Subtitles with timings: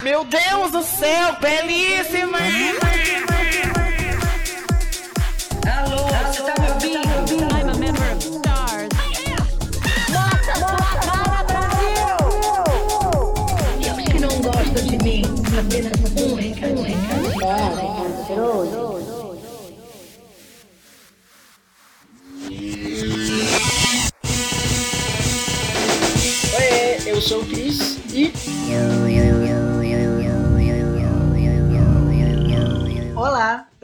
[0.00, 2.38] Meu Deus do céu, belíssima!
[5.66, 7.42] Alô, você tá me ouvindo?
[7.52, 8.88] I'm a member of stars.
[13.80, 15.24] E os que não gostam de mim,
[15.58, 17.28] apenas um recado, um recado.
[26.56, 28.32] Oi, eu sou o Cris e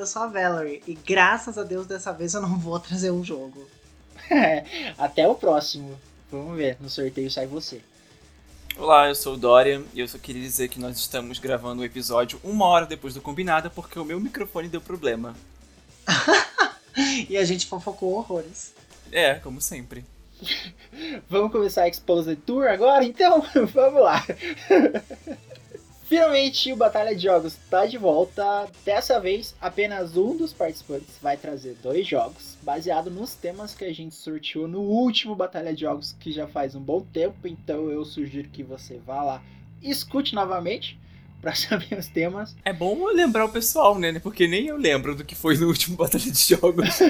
[0.05, 3.25] eu sou a Valerie e graças a Deus dessa vez eu não vou trazer um
[3.25, 3.67] jogo.
[4.99, 5.99] até o próximo.
[6.31, 7.81] Vamos ver, no sorteio sai você.
[8.77, 11.85] Olá, eu sou o Dorian e eu só queria dizer que nós estamos gravando o
[11.87, 15.35] episódio uma hora depois do combinado porque o meu microfone deu problema.
[17.29, 18.73] E a gente fofocou horrores.
[19.11, 20.05] É, como sempre.
[21.29, 23.05] Vamos começar a Exposed Tour agora?
[23.05, 24.25] Então, vamos lá.
[26.05, 28.69] Finalmente o Batalha de Jogos está de volta.
[28.85, 33.93] Dessa vez, apenas um dos participantes vai trazer dois jogos, baseado nos temas que a
[33.93, 37.49] gente sorteou no último Batalha de Jogos, que já faz um bom tempo.
[37.49, 39.43] Então eu sugiro que você vá lá
[39.83, 40.99] e escute novamente
[41.41, 42.55] para saber os temas.
[42.65, 44.19] É bom lembrar o pessoal, né?
[44.19, 47.01] Porque nem eu lembro do que foi no último Batalha de Jogos.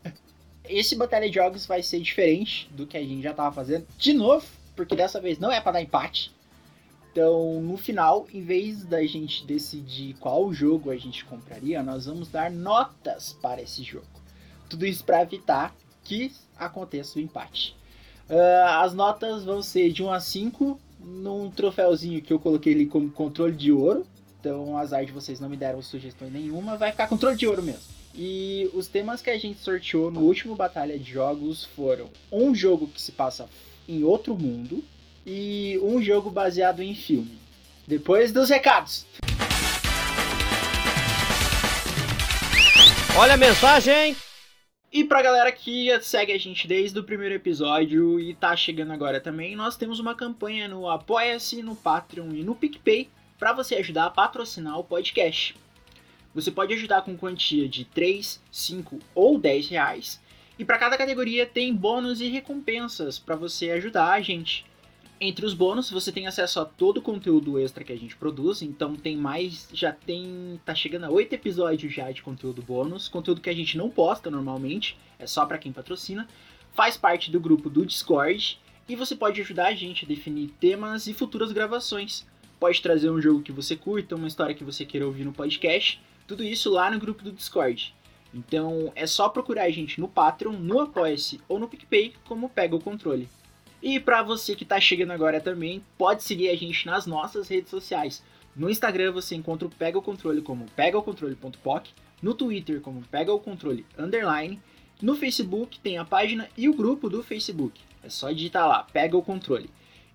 [0.66, 3.86] Esse Batalha de Jogos vai ser diferente do que a gente já tava fazendo.
[3.98, 6.32] De novo, porque dessa vez não é para dar empate.
[7.12, 12.28] Então, no final, em vez da gente decidir qual jogo a gente compraria, nós vamos
[12.28, 14.06] dar notas para esse jogo.
[14.68, 17.76] Tudo isso para evitar que aconteça o empate.
[18.28, 22.86] Ah, as notas vão ser de 1 a 5 num troféuzinho que eu coloquei ali
[22.86, 24.06] como controle de ouro.
[24.38, 27.82] Então, azar de vocês não me deram sugestão nenhuma, vai ficar controle de ouro mesmo.
[28.14, 32.86] E os temas que a gente sorteou no último Batalha de Jogos foram um jogo
[32.86, 33.48] que se passa
[33.88, 34.82] em outro mundo
[35.26, 37.38] e um jogo baseado em filme.
[37.86, 39.06] Depois dos recados.
[43.16, 44.16] Olha a mensagem!
[44.92, 49.20] E pra galera que segue a gente desde o primeiro episódio e tá chegando agora
[49.20, 53.08] também, nós temos uma campanha no Apoia-se, no Patreon e no PicPay
[53.38, 55.54] para você ajudar a patrocinar o podcast.
[56.34, 60.20] Você pode ajudar com quantia de 3, 5 ou 10 reais.
[60.58, 64.64] E para cada categoria tem bônus e recompensas para você ajudar a gente.
[65.22, 68.62] Entre os bônus, você tem acesso a todo o conteúdo extra que a gente produz,
[68.62, 73.42] então tem mais, já tem, tá chegando a 8 episódios já de conteúdo bônus, conteúdo
[73.42, 76.26] que a gente não posta normalmente, é só para quem patrocina.
[76.72, 78.58] Faz parte do grupo do Discord
[78.88, 82.26] e você pode ajudar a gente a definir temas e futuras gravações.
[82.58, 86.00] Pode trazer um jogo que você curta, uma história que você queira ouvir no podcast,
[86.26, 87.94] tudo isso lá no grupo do Discord.
[88.32, 92.74] Então é só procurar a gente no Patreon, no Apoia-se ou no PicPay como Pega
[92.74, 93.28] o Controle.
[93.82, 97.70] E para você que tá chegando agora também, pode seguir a gente nas nossas redes
[97.70, 98.22] sociais.
[98.54, 101.88] No Instagram você encontra o Pega o Controle como pegaocontrole.poc,
[102.22, 104.60] no Twitter como Pega o Controle underline,
[105.00, 107.80] no Facebook tem a página e o grupo do Facebook.
[108.02, 109.70] É só digitar lá, Pega o Controle.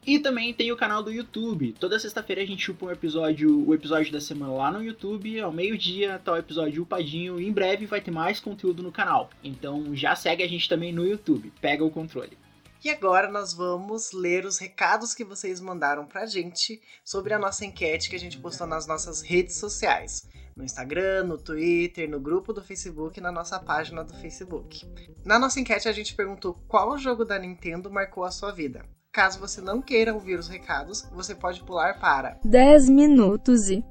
[0.05, 1.73] E também tem o canal do YouTube.
[1.79, 5.51] Toda sexta-feira a gente chupa um episódio, o episódio da semana lá no YouTube, ao
[5.51, 9.31] meio-dia tá o episódio upadinho em breve vai ter mais conteúdo no canal.
[9.43, 12.37] Então já segue a gente também no YouTube, Pega o Controle.
[12.83, 17.65] E agora nós vamos ler os recados que vocês mandaram pra gente sobre a nossa
[17.65, 20.27] enquete que a gente postou nas nossas redes sociais.
[20.55, 24.85] No Instagram, no Twitter, no grupo do Facebook e na nossa página do Facebook.
[25.25, 28.85] Na nossa enquete a gente perguntou qual jogo da Nintendo marcou a sua vida.
[29.11, 33.83] Caso você não queira ouvir os recados, você pode pular para 10 minutos e.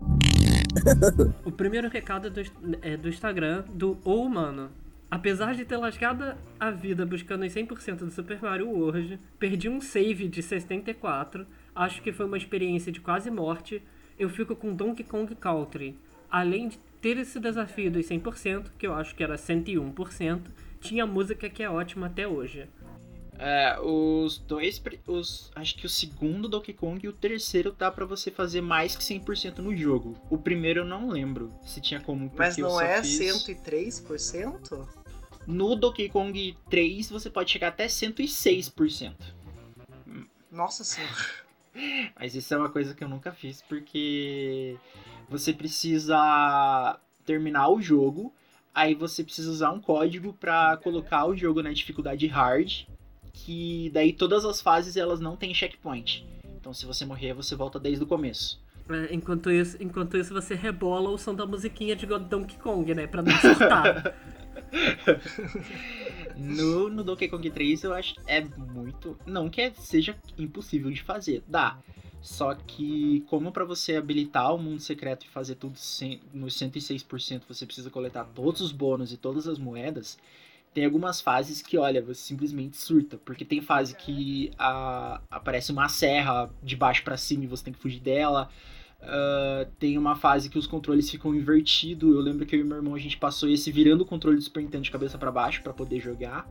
[1.44, 2.41] O primeiro recado é do,
[2.83, 4.71] é do Instagram do O Humano.
[5.14, 9.80] Apesar de ter lascado a vida buscando os 100% do Super Mario World, perdi um
[9.80, 13.80] save de 64, acho que foi uma experiência de quase morte,
[14.19, 15.97] eu fico com Donkey Kong Country.
[16.28, 20.41] Além de ter esse desafio dos 100%, que eu acho que era 101%,
[20.80, 22.66] tinha música que é ótima até hoje.
[23.38, 28.04] É, os dois, os, acho que o segundo Donkey Kong e o terceiro dá pra
[28.04, 30.16] você fazer mais que 100% no jogo.
[30.28, 33.46] O primeiro eu não lembro se tinha como, porque Mas eu não só é fiz...
[33.46, 35.04] 103%?
[35.46, 39.12] No Donkey Kong 3 você pode chegar até 106%.
[40.50, 41.12] Nossa senhora.
[42.19, 44.76] Mas isso é uma coisa que eu nunca fiz porque
[45.29, 48.32] você precisa terminar o jogo,
[48.73, 52.85] aí você precisa usar um código pra colocar o jogo na dificuldade hard,
[53.32, 56.25] que daí todas as fases elas não têm checkpoint.
[56.61, 58.62] Então se você morrer, você volta desde o começo.
[58.88, 63.06] É, enquanto, isso, enquanto isso, você rebola o som da musiquinha de Donkey Kong, né?
[63.06, 64.14] Pra não surtar.
[66.37, 69.17] No, no Donkey Kong 3 eu acho é muito.
[69.26, 71.79] Não que seja impossível de fazer, dá.
[72.21, 75.75] Só que, como para você habilitar o mundo secreto e fazer tudo
[76.32, 80.19] nos 106%, você precisa coletar todos os bônus e todas as moedas,
[80.73, 83.19] tem algumas fases que, olha, você simplesmente surta.
[83.19, 87.75] Porque tem fase que a- aparece uma serra de baixo pra cima e você tem
[87.75, 88.50] que fugir dela.
[89.06, 92.15] Ah, tem uma fase que os controles ficam invertidos.
[92.15, 94.43] Eu lembro que eu e meu irmão a gente passou esse virando o controle do
[94.43, 96.49] Super Nintendo de cabeça pra baixo pra poder jogar.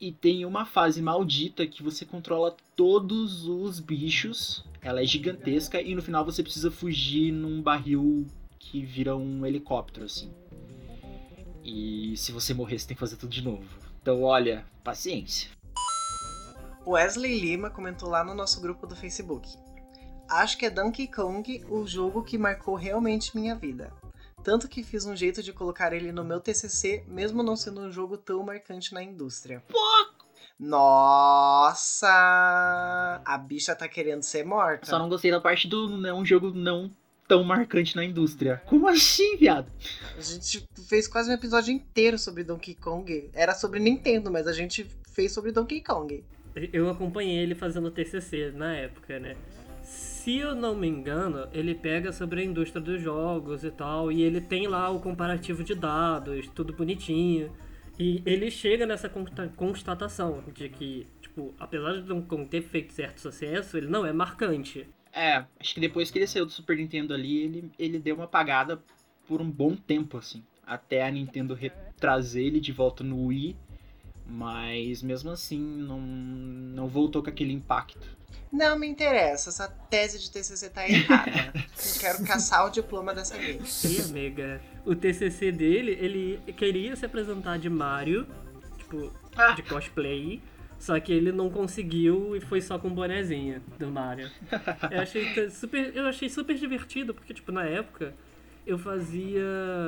[0.00, 4.64] E tem uma fase maldita que você controla todos os bichos.
[4.82, 8.26] Ela é gigantesca e no final você precisa fugir num barril
[8.58, 10.30] que vira um helicóptero, assim.
[11.64, 13.66] E se você morrer, você tem que fazer tudo de novo.
[14.00, 15.50] Então, olha, paciência.
[16.86, 19.48] Wesley Lima comentou lá no nosso grupo do Facebook.
[20.28, 23.92] Acho que é Donkey Kong o jogo que marcou realmente minha vida.
[24.42, 27.90] Tanto que fiz um jeito de colocar ele no meu TCC, mesmo não sendo um
[27.90, 29.62] jogo tão marcante na indústria.
[30.58, 32.08] Nossa!
[33.24, 34.86] A bicha tá querendo ser morta.
[34.86, 36.90] Só não gostei da parte do não é um jogo não
[37.28, 38.62] tão marcante na indústria.
[38.66, 39.70] Como assim, viado?
[40.16, 43.30] A gente fez quase um episódio inteiro sobre Donkey Kong.
[43.34, 46.24] Era sobre Nintendo, mas a gente fez sobre Donkey Kong.
[46.72, 49.36] Eu acompanhei ele fazendo TCC na época, né?
[50.26, 54.22] Se eu não me engano, ele pega sobre a indústria dos jogos e tal, e
[54.22, 57.52] ele tem lá o comparativo de dados, tudo bonitinho.
[57.96, 63.20] E ele chega nessa consta- constatação de que, tipo, apesar de Kong ter feito certo
[63.20, 64.88] sucesso, ele não é marcante.
[65.12, 68.24] É, acho que depois que ele saiu do Super Nintendo ali, ele, ele deu uma
[68.24, 68.82] apagada
[69.28, 70.42] por um bom tempo, assim.
[70.66, 71.56] Até a Nintendo
[72.00, 73.54] trazer ele de volta no Wii.
[74.28, 78.16] Mas mesmo assim, não, não voltou com aquele impacto.
[78.52, 81.52] Não me interessa, essa tese de TCC tá errada.
[81.54, 83.84] Eu quero caçar o diploma dessa vez.
[83.84, 88.26] E, amiga, o TCC dele, ele queria se apresentar de Mario,
[88.78, 89.52] tipo, Ah.
[89.52, 90.40] de cosplay,
[90.78, 94.30] só que ele não conseguiu e foi só com bonezinha do Mario.
[94.90, 98.14] Eu achei t- super, eu achei super divertido, porque, tipo, na época
[98.66, 99.42] eu fazia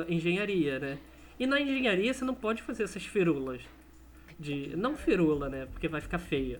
[0.07, 0.97] engenharia, né?
[1.39, 3.61] E na engenharia você não pode fazer essas firulas.
[4.39, 5.65] De, não firula, né?
[5.71, 6.59] Porque vai ficar feia.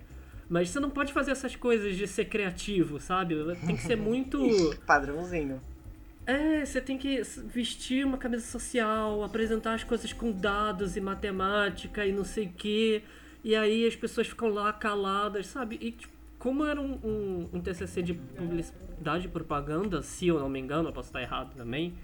[0.50, 3.36] Mas você não pode fazer essas coisas de ser criativo, sabe?
[3.66, 4.40] Tem que ser muito.
[4.86, 5.62] Padrãozinho.
[6.26, 12.06] É, você tem que vestir uma camisa social, apresentar as coisas com dados e matemática
[12.06, 13.04] e não sei o quê.
[13.44, 15.78] E aí as pessoas ficam lá caladas, sabe?
[15.82, 20.50] E tipo, como era um, um, um TCC de publicidade e propaganda, se eu não
[20.50, 21.96] me engano, eu posso estar errado também,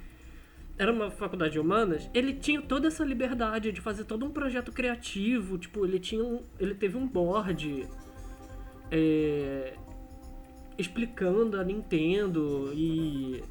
[0.78, 4.72] era uma faculdade de humanas, ele tinha toda essa liberdade de fazer todo um projeto
[4.72, 5.58] criativo.
[5.58, 7.88] Tipo, ele tinha um, ele teve um board
[8.92, 9.76] é,
[10.78, 13.44] explicando a Nintendo e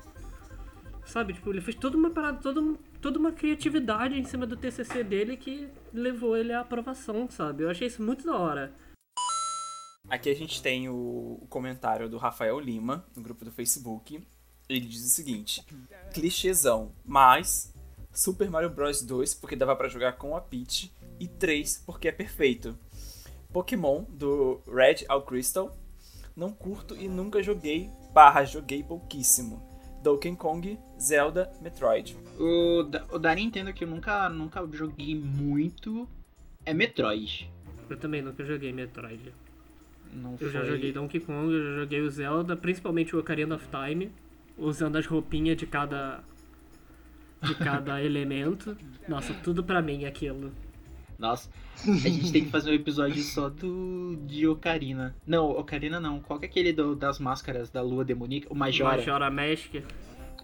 [1.05, 2.61] sabe, tipo, ele fez toda uma parada, toda,
[3.01, 7.63] toda uma criatividade em cima do TCC dele que levou ele à aprovação, sabe?
[7.63, 8.75] Eu achei isso muito da hora.
[10.09, 14.23] Aqui a gente tem o, comentário do Rafael Lima, no grupo do Facebook.
[14.69, 15.63] Ele diz o seguinte:
[16.13, 17.73] clichêzão, mas
[18.13, 22.13] Super Mario Bros 2 porque dava pra jogar com a Peach e 3 porque é
[22.13, 22.79] perfeito.
[23.55, 25.75] Pokémon do Red ao Crystal,
[26.37, 29.63] não curto e nunca joguei, barra joguei pouquíssimo.
[30.03, 32.17] Donkey Kong, Zelda, Metroid.
[32.39, 36.07] O da, o da Nintendo que eu nunca, nunca joguei muito
[36.67, 37.49] é Metroid.
[37.89, 39.33] Eu também nunca joguei Metroid.
[40.13, 43.55] Não Eu já foi- joguei Donkey Kong, eu já joguei o Zelda, principalmente o Ocarina
[43.55, 44.11] of Time,
[44.59, 46.23] usando as roupinhas de cada
[47.41, 48.77] de cada elemento.
[49.09, 50.53] Nossa, tudo pra mim aquilo.
[51.19, 51.49] Nossa,
[51.87, 55.15] a gente tem que fazer um episódio só do de Ocarina.
[55.27, 56.21] Não, Ocarina não.
[56.21, 58.49] Qual que é aquele do- das máscaras da lua demoníaca?
[58.51, 58.97] O Majora.
[58.97, 59.75] Majora Mask.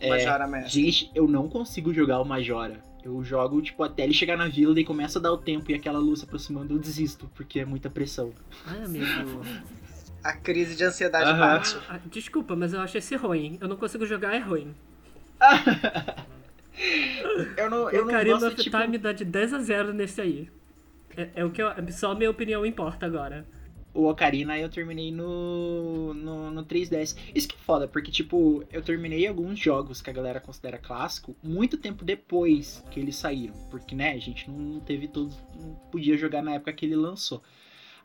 [0.01, 0.69] É, Majora Mask.
[0.69, 2.81] Gente, eu não consigo jogar o Majora.
[3.03, 5.75] Eu jogo, tipo, até ele chegar na vila, daí começa a dar o tempo e
[5.75, 8.33] aquela luz se aproximando, eu desisto, porque é muita pressão.
[8.67, 9.05] Ai, amigo.
[10.23, 11.39] A crise de ansiedade Aham.
[11.39, 11.79] bate.
[11.89, 13.57] Ah, desculpa, mas eu acho esse ruim.
[13.59, 14.75] Eu não consigo jogar, é ruim.
[17.57, 18.79] Eu não, eu não Ocarina gosto, of tipo...
[18.81, 20.49] Time dá de 10 a 0 nesse aí.
[21.17, 23.47] É, é o que eu, só minha opinião importa agora.
[23.93, 27.17] O Ocarina eu terminei no, no, no 3DS.
[27.35, 31.35] Isso que é foda, porque, tipo, eu terminei alguns jogos que a galera considera clássico
[31.43, 33.55] muito tempo depois que eles saíram.
[33.69, 35.37] Porque, né, a gente não teve todos.
[35.55, 37.43] Não podia jogar na época que ele lançou.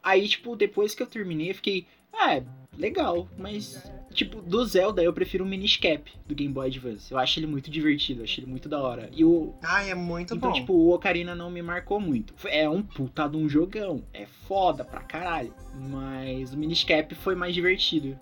[0.02, 1.88] Aí, tipo, depois que eu terminei, eu fiquei.
[2.12, 2.44] Ah, é,
[2.76, 3.92] legal, mas.
[4.16, 7.12] Tipo, do Zelda eu prefiro o Minish Cap do Game Boy Advance.
[7.12, 9.10] Eu acho ele muito divertido, eu acho ele muito da hora.
[9.12, 10.56] E o, Ai, é muito então, bom.
[10.56, 12.34] tipo, o Ocarina não me marcou muito.
[12.46, 14.04] É um puta de um jogão.
[14.14, 15.54] É foda pra caralho.
[15.76, 18.18] Mas o Minish Cap foi mais divertido.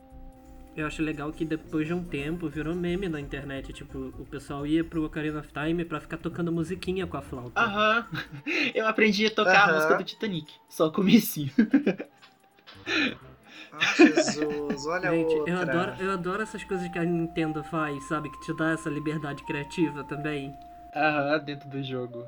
[0.75, 3.71] Eu acho legal que depois de um tempo virou meme na internet.
[3.71, 7.61] Tipo, o pessoal ia pro Ocarina of Time pra ficar tocando musiquinha com a flauta.
[7.61, 8.07] Aham.
[8.73, 10.51] Eu aprendi a tocar a música do Titanic.
[10.67, 11.51] Só o comecinho.
[13.73, 15.53] Ah, Jesus, olha Gente, outra.
[15.53, 18.29] eu adoro, eu adoro essas coisas que a Nintendo faz, sabe?
[18.29, 20.55] Que te dá essa liberdade criativa também.
[20.95, 22.27] Aham, dentro do jogo.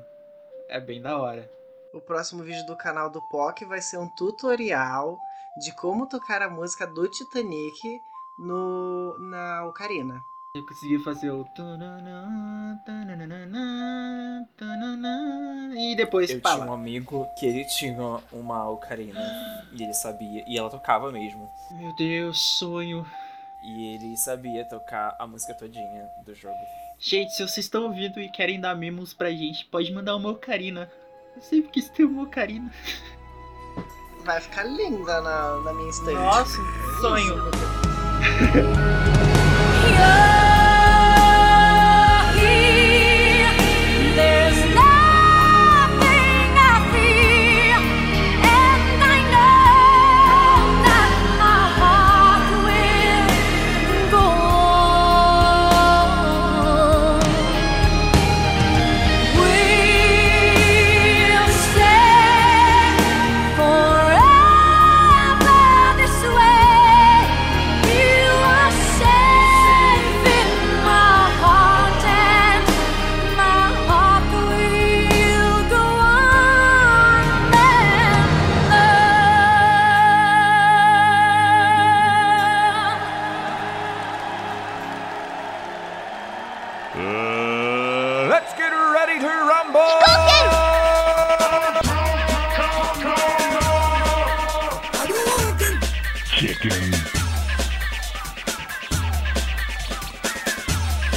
[0.68, 1.48] É bem da hora.
[1.92, 5.20] O próximo vídeo do canal do POC vai ser um tutorial
[5.56, 8.02] de como tocar a música do Titanic
[8.38, 10.24] no, na ocarina.
[10.56, 11.46] Eu consegui fazer o.
[15.76, 16.60] E depois Eu pala.
[16.60, 19.20] tinha um amigo que ele tinha uma ocarina
[19.72, 21.46] e ele sabia, e ela tocava mesmo.
[21.72, 23.04] Meu Deus, sonho.
[23.62, 26.56] E ele sabia tocar a música todinha do jogo.
[26.98, 30.90] Gente, se vocês estão ouvindo e querem dar memos pra gente, pode mandar uma ocarina.
[31.34, 32.72] Eu sempre quis ter uma ocarina.
[34.24, 36.14] Vai ficar linda na, na minha estante.
[36.14, 36.58] Nossa,
[37.02, 37.34] sonho.
[39.92, 40.26] There's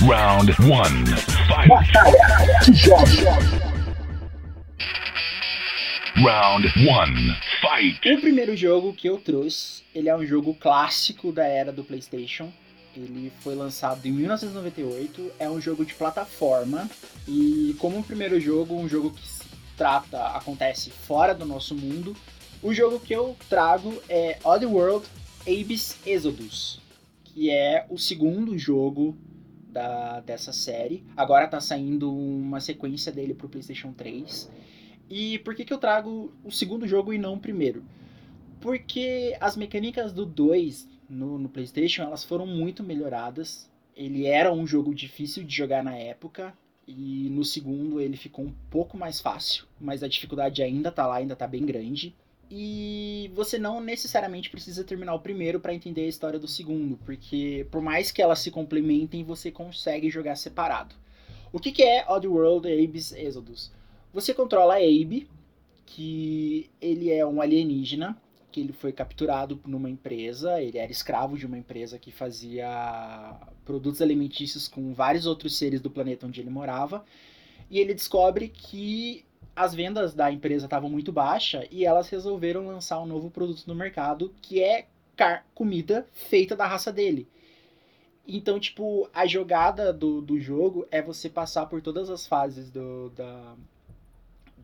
[0.09, 1.05] Round one.
[1.47, 1.69] Fight.
[6.15, 7.37] Round one.
[7.61, 8.11] Fight.
[8.11, 12.51] O primeiro jogo que eu trouxe, ele é um jogo clássico da era do PlayStation.
[12.97, 16.89] Ele foi lançado em 1998, é um jogo de plataforma
[17.27, 19.43] e como o primeiro jogo, um jogo que se
[19.77, 22.17] trata, acontece fora do nosso mundo,
[22.63, 25.05] o jogo que eu trago é Oddworld
[25.41, 26.81] Abyss Exodus,
[27.23, 29.15] que é o segundo jogo
[29.79, 31.05] da, dessa série.
[31.15, 34.51] Agora tá saindo uma sequência dele pro PlayStation 3.
[35.09, 37.81] E por que, que eu trago o segundo jogo e não o primeiro?
[38.59, 43.69] Porque as mecânicas do 2 no, no PlayStation elas foram muito melhoradas.
[43.95, 46.53] Ele era um jogo difícil de jogar na época.
[46.85, 49.65] E no segundo ele ficou um pouco mais fácil.
[49.79, 52.13] Mas a dificuldade ainda tá lá, ainda tá bem grande.
[52.51, 57.67] E você não necessariamente precisa terminar o primeiro para entender a história do segundo, porque
[57.69, 60.95] por mais que elas se complementem, você consegue jogar separado.
[61.53, 63.71] O que, que é Oddworld Abe's Exodus?
[64.13, 65.27] Você controla Abe,
[65.85, 68.17] que ele é um alienígena,
[68.51, 74.01] que ele foi capturado numa empresa, ele era escravo de uma empresa que fazia produtos
[74.01, 77.05] alimentícios com vários outros seres do planeta onde ele morava,
[77.69, 79.23] e ele descobre que
[79.59, 83.75] as vendas da empresa estavam muito baixas e elas resolveram lançar um novo produto no
[83.75, 84.87] mercado que é
[85.53, 87.27] comida feita da raça dele.
[88.25, 93.09] Então, tipo, a jogada do, do jogo é você passar por todas as fases do,
[93.09, 93.53] da,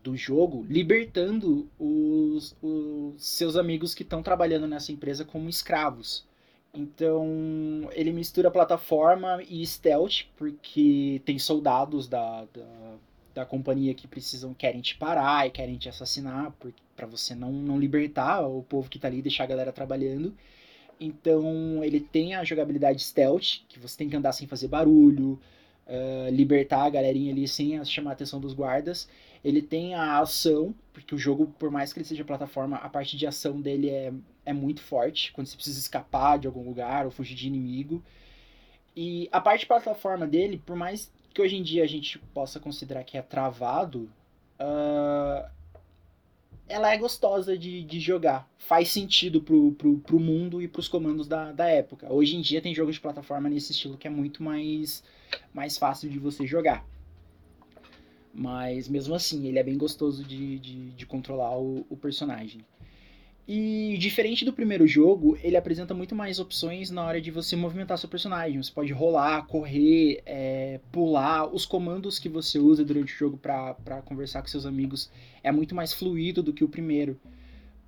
[0.02, 6.24] do jogo, libertando os, os seus amigos que estão trabalhando nessa empresa como escravos.
[6.72, 12.96] Então, ele mistura plataforma e stealth, porque tem soldados da, da,
[13.36, 16.54] da companhia que precisam, querem te parar e querem te assassinar,
[16.96, 20.34] para você não, não libertar o povo que tá ali e deixar a galera trabalhando.
[20.98, 25.38] Então, ele tem a jogabilidade stealth, que você tem que andar sem fazer barulho,
[25.86, 29.06] uh, libertar a galerinha ali sem chamar a atenção dos guardas.
[29.44, 33.18] Ele tem a ação, porque o jogo, por mais que ele seja plataforma, a parte
[33.18, 34.14] de ação dele é,
[34.46, 38.02] é muito forte, quando você precisa escapar de algum lugar ou fugir de inimigo.
[38.96, 43.04] E a parte plataforma dele, por mais que hoje em dia a gente possa considerar
[43.04, 44.08] que é travado,
[44.58, 45.46] uh,
[46.66, 48.48] ela é gostosa de, de jogar.
[48.56, 52.10] Faz sentido pro, pro, pro mundo e pros comandos da, da época.
[52.10, 55.04] Hoje em dia tem jogos de plataforma nesse estilo que é muito mais,
[55.52, 56.86] mais fácil de você jogar.
[58.32, 62.64] Mas mesmo assim, ele é bem gostoso de, de, de controlar o, o, personagem.
[63.48, 67.96] E diferente do primeiro jogo, ele apresenta muito mais opções na hora de você movimentar
[67.96, 68.60] seu personagem.
[68.60, 71.46] Você pode rolar, correr, é, pular.
[71.54, 75.10] Os comandos que você usa durante o jogo para conversar com seus amigos
[75.44, 77.16] é muito mais fluido do que o primeiro.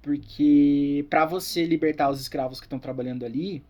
[0.01, 3.61] Porque para você libertar os escravos que estão trabalhando ali,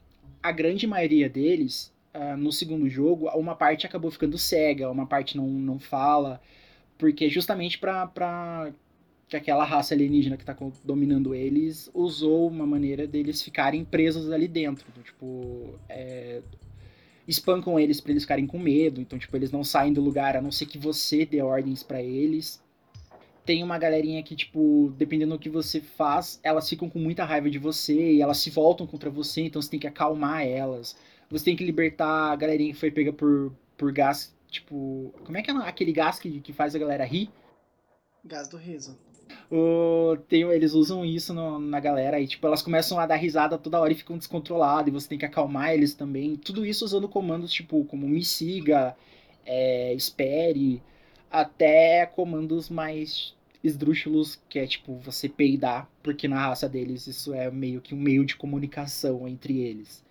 [0.42, 5.38] a grande maioria deles, uh, no segundo jogo, uma parte acabou ficando cega, uma parte
[5.38, 6.38] não, não fala
[6.98, 8.72] porque justamente para
[9.28, 14.48] que aquela raça alienígena que tá dominando eles usou uma maneira deles ficarem presos ali
[14.48, 14.86] dentro.
[14.90, 16.40] Então, tipo, é,
[17.26, 19.02] espancam eles pra eles ficarem com medo.
[19.02, 22.02] Então, tipo, eles não saem do lugar a não ser que você dê ordens pra
[22.02, 22.62] eles.
[23.44, 27.50] Tem uma galerinha que, tipo, dependendo do que você faz, elas ficam com muita raiva
[27.50, 30.96] de você e elas se voltam contra você, então você tem que acalmar elas.
[31.30, 35.12] Você tem que libertar a galerinha que foi pega por, por gás, tipo.
[35.24, 37.30] Como é que é aquele gás que, que faz a galera rir?
[38.24, 38.98] Gás do riso.
[40.28, 43.80] Tem, eles usam isso no- na galera e, tipo, elas começam a dar risada toda
[43.80, 46.36] hora e ficam descontroladas, e você tem que acalmar eles também.
[46.36, 48.94] Tudo isso usando comandos, tipo, como me siga,
[49.46, 50.82] é, espere,
[51.30, 57.50] até comandos mais esdrúxulos, que é, tipo, você peidar, porque na raça deles isso é
[57.50, 60.04] meio que um meio de comunicação entre eles.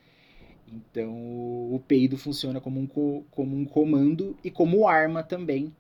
[0.72, 5.74] Então, o peido funciona como um, co- como um comando e como arma também,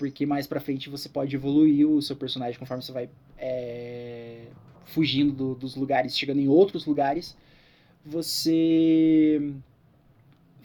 [0.00, 4.46] porque mais pra frente você pode evoluir o seu personagem conforme você vai é,
[4.86, 7.36] fugindo do- dos lugares, chegando em outros lugares,
[8.04, 9.52] você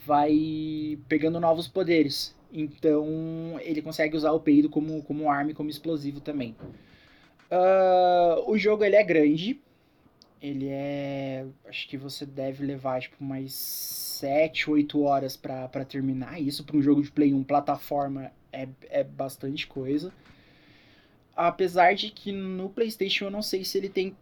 [0.06, 2.34] vai pegando novos poderes.
[2.52, 6.56] Então ele consegue usar o peido como, como arma e como explosivo também.
[7.52, 9.60] Ah, o jogo ele é grande.
[10.42, 11.46] Ele é.
[11.68, 16.40] Acho que você deve levar tipo mais 7, 8 horas pra terminar.
[16.42, 18.32] Isso pra um jogo de Play 1 plataforma
[18.64, 20.14] é, é bastante coisa.
[21.36, 24.16] Apesar de que no PlayStation eu não sei se ele tem.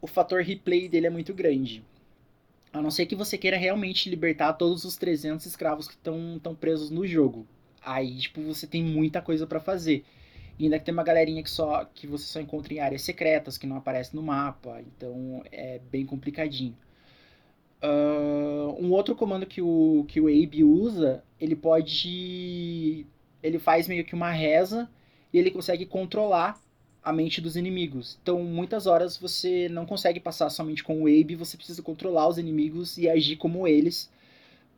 [0.00, 1.84] O fator replay dele é muito grande.
[2.72, 6.90] A não ser que você queira realmente libertar todos os 300 escravos que estão presos
[6.90, 7.46] no jogo.
[7.82, 10.04] Aí, tipo, você tem muita coisa pra fazer.
[10.58, 13.56] E ainda que tem uma galerinha que só que você só encontra em áreas secretas,
[13.56, 14.82] que não aparece no mapa.
[14.82, 16.76] Então é bem complicadinho.
[17.82, 23.06] Ah, um outro comando que o, que o Abe usa, ele pode.
[23.46, 24.88] Ele faz meio que uma reza
[25.32, 26.60] e ele consegue controlar
[27.02, 28.18] a mente dos inimigos.
[28.22, 32.38] Então, muitas horas você não consegue passar somente com o Abe, você precisa controlar os
[32.38, 34.10] inimigos e agir como eles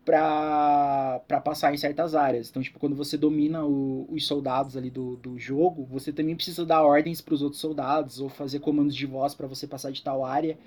[0.05, 2.49] pra, pra passar em certas áreas.
[2.51, 6.65] Então, tipo, quando você domina o- os soldados ali do, do jogo, você também precisa
[6.65, 10.25] dar ordens pros outros soldados ou fazer comandos de voz pra você passar de tal
[10.25, 10.59] área.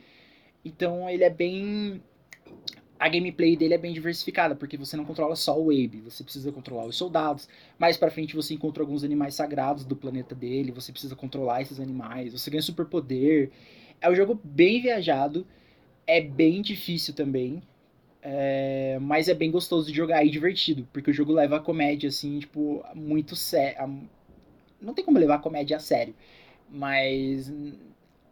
[0.66, 2.02] Então, ele é bem
[3.02, 6.52] a gameplay dele é bem diversificada, porque você não controla só o Abe, você precisa
[6.52, 7.50] controlar os soldados.
[7.80, 11.80] Mais pra frente você encontra alguns animais sagrados do planeta dele, você precisa controlar esses
[11.80, 13.50] animais, você ganha superpoder.
[14.00, 15.48] É um jogo bem viajado,
[16.06, 17.64] é bem difícil também,
[18.22, 22.08] é, mas é bem gostoso de jogar e divertido, porque o jogo leva a comédia
[22.10, 24.00] assim, tipo, muito sério.
[24.80, 26.14] Não tem como levar a comédia a sério,
[26.70, 27.52] mas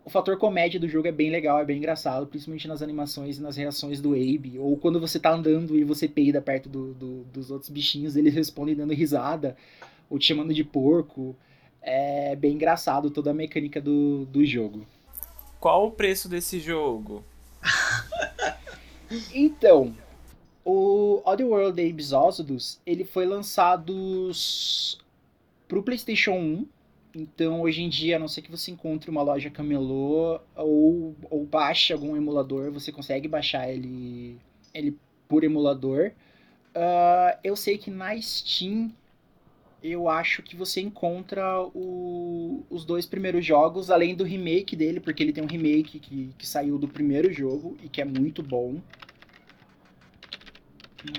[0.10, 3.42] o fator comédia do jogo é bem legal, é bem engraçado, principalmente nas animações e
[3.44, 4.58] nas reações do Abe.
[4.58, 8.34] Ou quando você tá andando e você peida perto do, do- dos outros bichinhos, eles
[8.34, 9.56] respondem dando risada,
[10.10, 11.36] ou te chamando de porco.
[11.80, 14.84] É bem engraçado toda a mecânica do, do jogo.
[15.60, 17.24] Qual o preço desse jogo?
[19.34, 19.96] Então,
[20.64, 24.30] o Oddworld Abe's Exodus, ele foi lançado
[25.68, 26.68] pro PlayStation 1.
[27.14, 31.44] Então, hoje em dia, a não ser que você encontre uma loja camelô ou, ou
[31.46, 34.38] baixe algum emulador, você consegue baixar ele,
[34.74, 34.96] ele
[35.28, 36.12] por emulador.
[36.76, 38.92] Ah, eu sei que na Steam,
[39.82, 45.24] eu acho que você encontra o- os dois primeiros jogos, além do remake dele, porque
[45.24, 48.80] ele tem um remake que, que saiu do primeiro jogo e que é muito bom.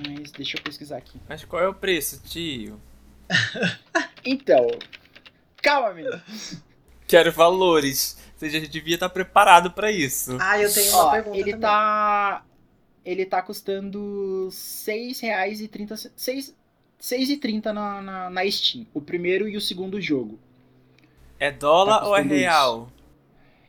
[0.06, 1.18] Mas deixa eu pesquisar aqui.
[1.28, 2.80] Mas qual é o preço, tio?
[4.24, 4.66] Então,
[5.62, 6.20] calma, menino.
[7.06, 8.16] Quero valores.
[8.36, 10.38] Você já devia estar preparado pra isso.
[10.38, 11.60] Ah, eu tenho uma Ó, pergunta ele também.
[11.66, 12.44] tá
[13.04, 16.56] ele tá custando R$ 6,30 6
[17.00, 20.40] 6,30 na, na, na Steam, o primeiro e o segundo jogo.
[21.40, 22.62] É dólar Tá ou é custando isso.
[22.62, 22.88] real?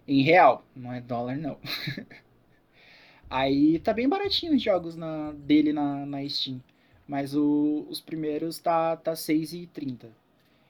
[0.08, 1.60] Em real, não é dólar não.
[3.30, 6.62] Aí tá bem baratinho os jogos na, dele na, na Steam.
[7.08, 10.10] Mas o- os primeiros tá, tá 6,30.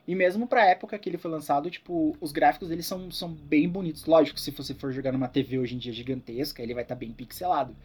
[0.06, 3.68] E mesmo pra época que ele foi lançado, tipo, os gráficos dele são, são bem
[3.68, 4.04] bonitos.
[4.04, 7.12] Lógico, se você for jogar numa TV hoje em dia gigantesca, ele vai estar bem
[7.12, 7.76] pixelado.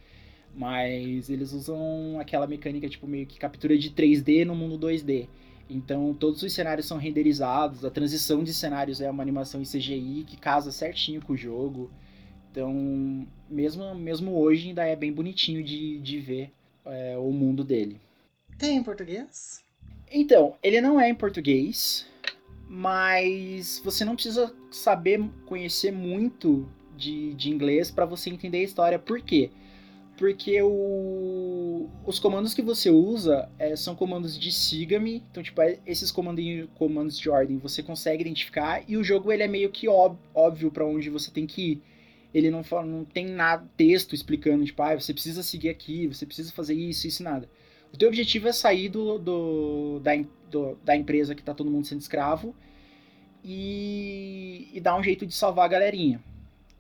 [0.56, 5.28] Mas eles usam aquela mecânica, tipo, meio que captura de 3D no mundo 2D.
[5.70, 10.24] Então todos os cenários são renderizados, a transição de cenários é uma animação em CGI
[10.26, 11.92] que casa certinho com o jogo.
[12.50, 16.52] Então, mesmo, mesmo hoje, ainda é bem bonitinho de, de ver
[16.86, 18.00] é, o mundo dele.
[18.58, 19.64] Tem em português?
[20.12, 22.06] Então, ele não é em português,
[22.70, 26.68] mas você não precisa saber, conhecer muito
[26.98, 29.00] de, de inglês para você entender a história.
[29.00, 29.52] Por quê?
[30.18, 35.24] Porque o, os comandos que você usa é, são comandos de siga-me.
[35.32, 38.84] Então, tipo, é- esses comandos de ordem você consegue identificar.
[38.88, 41.84] E o jogo ele é meio que ób- óbvio pra onde você tem que ir.
[42.34, 46.26] Ele não, fala, não tem nada, texto explicando, tipo, ah, você precisa seguir aqui, você
[46.26, 47.50] precisa fazer isso, isso nada.
[47.94, 50.12] O teu objetivo é sair do, do- da,
[50.52, 52.56] do- da empresa que tá todo mundo sendo escravo
[53.44, 56.22] e, e dar um jeito de salvar a galerinha.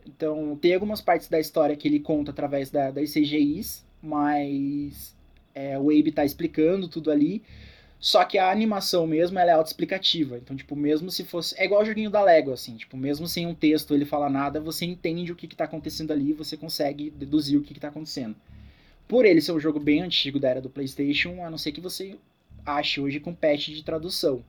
[0.06, 5.15] Então, tem algumas partes da história que ele conta através da, das CGIs, mas
[5.56, 7.43] é, o Abe tá explicando tudo ali.
[8.00, 10.38] Só que a animação mesmo ela é autoexplicativa.
[10.38, 11.56] Então, tipo, mesmo se fosse.
[11.60, 12.78] É igual o joguinho da Lego, assim.
[12.78, 16.12] Tipo, mesmo sem um texto ele falar nada, você entende o que, que tá acontecendo
[16.13, 18.36] ali você consegue deduzir o que, que tá acontecendo.
[19.08, 21.80] Por ele ser um jogo bem antigo da era do PlayStation, a não ser que
[21.80, 22.17] você
[22.65, 24.43] ache hoje com patch de tradução.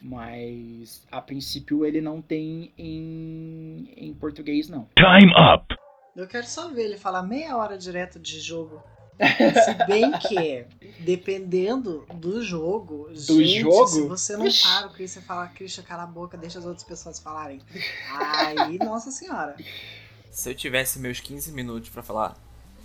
[0.00, 4.88] Mas a princípio ele não tem em, em português, não.
[4.94, 5.74] Time up.
[6.14, 8.82] Eu quero só ver ele falar meia hora direto de jogo.
[9.64, 10.64] Se bem que,
[11.00, 13.86] dependendo do jogo, gente, jogo?
[13.88, 14.62] se você não Ixi.
[14.62, 17.60] para o Chris e fala, Christian, cala a boca, deixa as outras pessoas falarem.
[18.16, 19.56] Aí, nossa senhora.
[20.30, 22.36] Se eu tivesse meus 15 minutos pra falar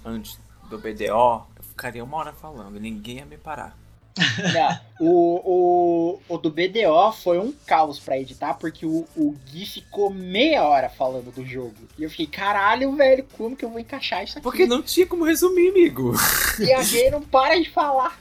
[0.04, 3.78] antes do BDO, eu ficaria uma hora falando, ninguém ia me parar.
[4.54, 9.66] Não, o, o, o do BDO foi um caos pra editar, porque o, o Gui
[9.66, 11.74] ficou meia hora falando do jogo.
[11.98, 14.44] E eu fiquei, caralho, velho, como que eu vou encaixar isso aqui?
[14.44, 16.14] Porque não tinha como resumir, amigo.
[16.60, 18.20] E a Gay não para de falar.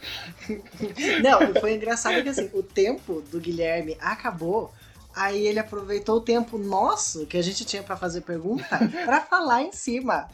[1.23, 4.73] Não, foi engraçado que assim, o tempo do Guilherme acabou.
[5.15, 9.63] Aí ele aproveitou o tempo nosso que a gente tinha pra fazer pergunta pra falar
[9.63, 10.29] em cima.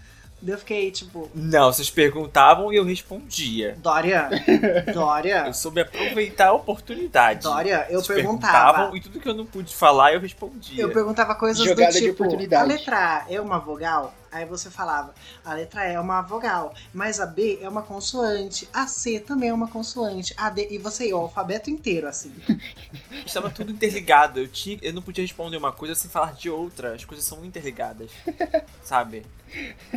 [0.47, 3.77] Eu fiquei tipo, Não, vocês perguntavam e eu respondia.
[3.79, 4.29] Dória,
[4.95, 7.43] Dória, Eu soube aproveitar a oportunidade.
[7.43, 8.53] Dória, eu Vocês perguntava.
[8.53, 10.83] perguntavam e tudo que eu não pude falar eu respondia.
[10.83, 12.63] Eu perguntava coisas Jogada do de tipo, oportunidade.
[12.63, 14.15] a letra A é uma vogal?
[14.31, 15.15] Aí você falava,
[15.45, 19.49] a letra E é uma vogal, mas a B é uma consoante, a C também
[19.49, 22.35] é uma consoante, a D, e você ia o alfabeto inteiro, assim.
[23.25, 24.41] Estava tudo interligado.
[24.41, 26.95] Eu, tinha, eu não podia responder uma coisa sem falar de outra.
[26.95, 28.11] As coisas são interligadas.
[28.83, 29.25] sabe?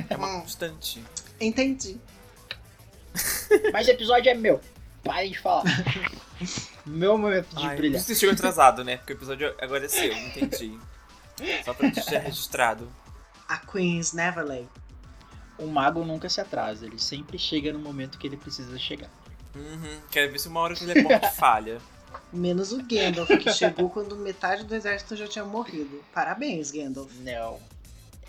[0.09, 0.41] É uma Hum.
[0.41, 1.03] constante.
[1.39, 1.99] Entendi.
[3.73, 4.59] Mas o episódio é meu.
[5.03, 5.63] Parem de falar.
[6.85, 7.97] Meu momento de Ai, por brilhar.
[7.99, 8.97] isso você chegou atrasado, né?
[8.97, 10.77] Porque o episódio agora é seu, entendi.
[11.65, 12.87] Só pra deixar registrado.
[13.51, 14.65] A Queen's Neverlay.
[15.59, 19.09] O mago nunca se atrasa, ele sempre chega no momento que ele precisa chegar.
[19.53, 19.99] Uhum.
[20.09, 21.81] Quero ver se uma hora o teleporte falha.
[22.31, 26.01] Menos o Gandalf, que chegou quando metade do exército já tinha morrido.
[26.13, 27.11] Parabéns, Gandalf.
[27.19, 27.59] Não.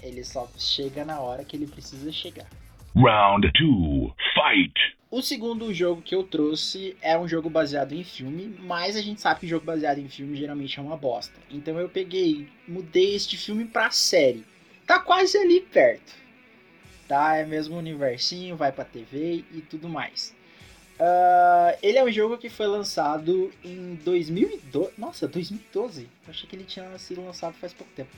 [0.02, 2.48] Ele só chega na hora que ele precisa chegar.
[2.96, 4.12] Round two.
[4.34, 4.74] Fight.
[5.08, 9.20] O segundo jogo que eu trouxe é um jogo baseado em filme, mas a gente
[9.20, 11.38] sabe que jogo baseado em filme geralmente é uma bosta.
[11.48, 14.44] Então eu peguei, mudei este filme pra série.
[14.86, 16.12] Tá quase ali perto.
[17.08, 17.36] Tá?
[17.36, 20.34] É mesmo universinho, vai pra TV e tudo mais.
[21.04, 24.92] Ah, ele é um jogo que foi lançado em 2012.
[24.96, 26.02] Nossa, 2012?
[26.02, 28.10] Eu achei que ele tinha sido lançado faz pouco tempo.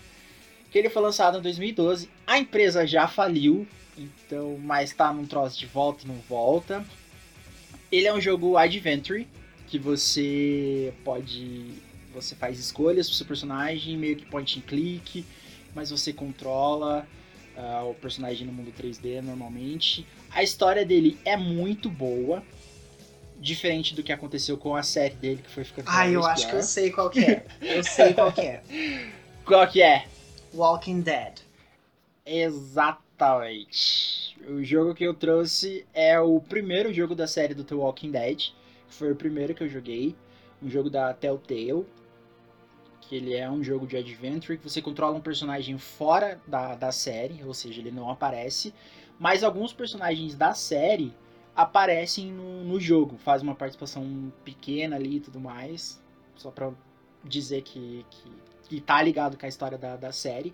[0.71, 2.11] Que ele foi lançado em 2012.
[2.27, 6.85] A empresa já faliu, então, mas tá num troço de volta e não volta.
[7.91, 9.27] Ele é um jogo adventure
[9.67, 15.25] que você pode você faz escolhas pro seu personagem, meio que point and click,
[15.75, 17.07] mas você controla
[17.57, 20.07] ah, o personagem no mundo 3D normalmente.
[20.31, 22.43] A história dele é muito boa,
[23.39, 26.55] diferente do que aconteceu com a série dele que foi ficando Ai, eu acho que
[26.55, 27.45] eu sei qual que é.
[27.61, 28.63] Eu sei qual que é.
[29.45, 30.07] Qual que é?
[30.55, 31.35] Walking Dead.
[32.25, 33.75] Exatamente.
[34.49, 38.39] O jogo que eu trouxe é o primeiro jogo da série do The Walking Dead.
[38.39, 38.55] que
[38.89, 40.17] Foi o primeiro que eu joguei.
[40.63, 41.85] Um jogo da Telltale.
[43.15, 47.45] Ele é um jogo de adventure que você controla um personagem fora da, da série,
[47.45, 48.75] ou seja, ele não aparece.
[49.19, 51.15] Mas alguns personagens da série
[51.55, 56.03] aparecem no, no jogo, faz uma participação pequena ali e tudo mais.
[56.37, 56.73] Só pra
[57.23, 58.33] dizer que, que,
[58.69, 60.53] que tá ligado com a história da, da série.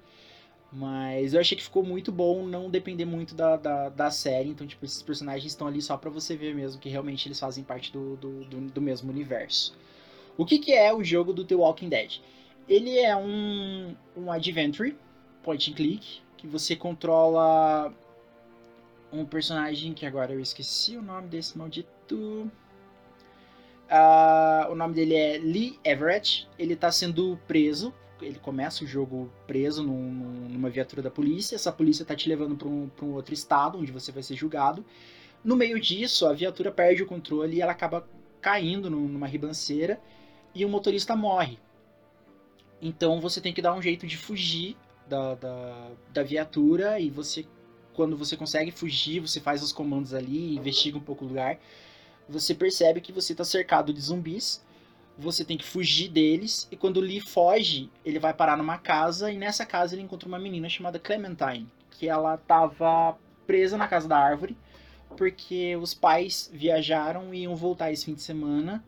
[0.72, 4.50] Mas eu achei que ficou muito bom não depender muito da, da, da série.
[4.50, 7.64] Então, tipo, esses personagens estão ali só pra você ver mesmo que realmente eles fazem
[7.64, 9.74] parte do, do, do, do mesmo universo.
[10.36, 12.20] O que, que é o jogo do The Walking Dead?
[12.70, 14.96] Ele é um, um adventure,
[15.42, 17.92] point and click, que você controla
[19.12, 22.48] um personagem que agora eu esqueci o nome desse maldito.
[23.90, 26.48] Ah, o nome dele é Lee Everett.
[26.56, 27.92] Ele tá sendo preso.
[28.22, 31.56] Ele começa o jogo preso num- num- numa viatura da polícia.
[31.56, 34.84] Essa polícia tá te levando pra um, um outro estado, onde você vai ser julgado.
[35.42, 38.06] No meio disso, a viatura perde o controle e ela acaba
[38.40, 40.00] caindo num- numa ribanceira.
[40.54, 41.58] E o motorista morre.
[42.80, 44.76] Então você tem que dar um jeito de fugir
[45.08, 47.46] da, da, da viatura e você
[47.92, 51.58] quando você consegue fugir, você faz os comandos ali, investiga um pouco o lugar,
[52.28, 54.64] você percebe que você tá cercado de zumbis,
[55.18, 59.30] você tem que fugir deles, e quando o Lee foge, ele vai parar numa casa,
[59.30, 64.08] e nessa casa ele encontra uma menina chamada Clementine, que ela tava presa na casa
[64.08, 64.56] da árvore,
[65.16, 68.82] porque os pais viajaram e iam voltar esse fim de semana,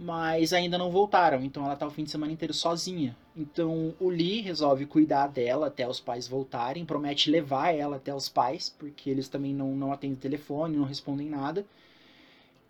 [0.00, 3.16] mas ainda não voltaram, então ela tá o fim de semana inteiro sozinha.
[3.36, 8.28] Então o Lee resolve cuidar dela até os pais voltarem, promete levar ela até os
[8.28, 11.66] pais, porque eles também não, não atendem telefone, não respondem nada.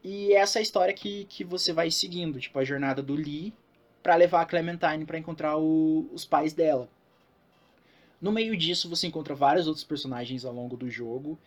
[0.02, 3.52] E essa é a história que, que você vai seguindo, tipo a jornada do Lee
[4.02, 6.88] para levar a Clementine para encontrar o- os pais dela.
[8.22, 11.38] No meio disso você encontra vários outros personagens ao longo do jogo.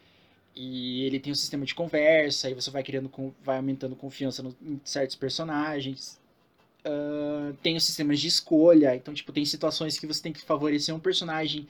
[0.56, 3.10] E ele tem um sistema de conversa, e você vai criando,
[3.44, 6.20] vai aumentando confiança no- em certos personagens.
[6.84, 10.94] Ah, tem os sistemas de escolha, então tipo, tem situações que você tem que favorecer
[10.96, 11.68] um personagem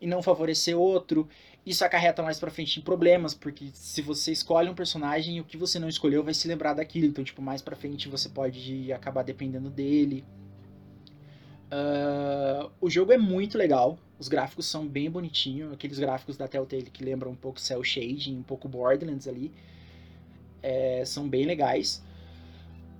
[0.00, 1.28] e não favorecer outro.
[1.64, 5.56] Isso acarreta mais pra frente em problemas, porque se você escolhe um personagem, o que
[5.56, 7.06] você não escolheu vai se lembrar daquilo.
[7.06, 10.24] Então, tipo, mais pra frente você pode acabar dependendo dele.
[11.70, 13.98] Ah, o jogo é muito legal.
[14.22, 15.72] Os gráficos são bem bonitinhos.
[15.72, 19.50] Aqueles gráficos da Telltale que lembram um pouco Cell Shading, um pouco Borderlands ali.
[20.62, 22.00] É, são bem legais.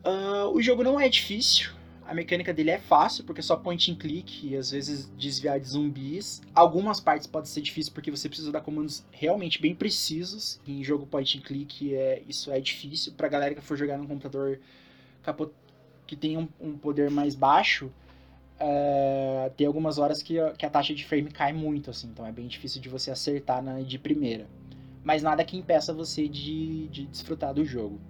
[0.03, 1.71] Ah, o jogo não é difícil.
[2.05, 5.61] A mecânica dele é fácil, porque é só point and click e às vezes desviar
[5.61, 6.43] de zumbis.
[6.53, 10.61] Algumas partes podem ser difíceis porque você precisa dar comandos realmente bem precisos.
[10.67, 13.13] Em jogo point and click é, isso é difícil.
[13.13, 14.59] Pra galera que for jogar num computador
[16.05, 17.93] que tem um, um poder mais baixo,
[18.59, 22.09] é, tem algumas horas que, que a taxa de frame cai muito, assim.
[22.09, 24.47] Então é bem difícil de você acertar na, de primeira.
[25.03, 28.01] Mas nada que impeça você de, de desfrutar do jogo.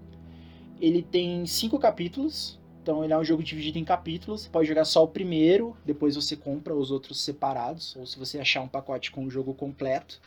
[0.80, 4.42] Ele tem cinco capítulos, então ele é um jogo dividido em capítulos.
[4.42, 8.38] Você pode jogar só o primeiro, depois você compra os outros separados, ou se você
[8.38, 10.20] achar um pacote com o jogo completo,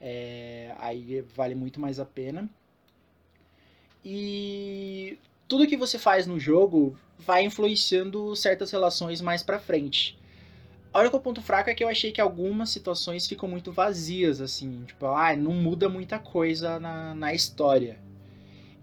[0.00, 2.48] é, aí vale muito mais a pena.
[4.04, 5.18] E
[5.54, 10.18] tudo que você faz no jogo vai influenciando certas relações mais pra frente.
[10.92, 14.82] O único ponto fraco é que eu achei que algumas situações ficam muito vazias, assim.
[14.84, 18.00] Tipo, ah, não muda muita coisa na, na história.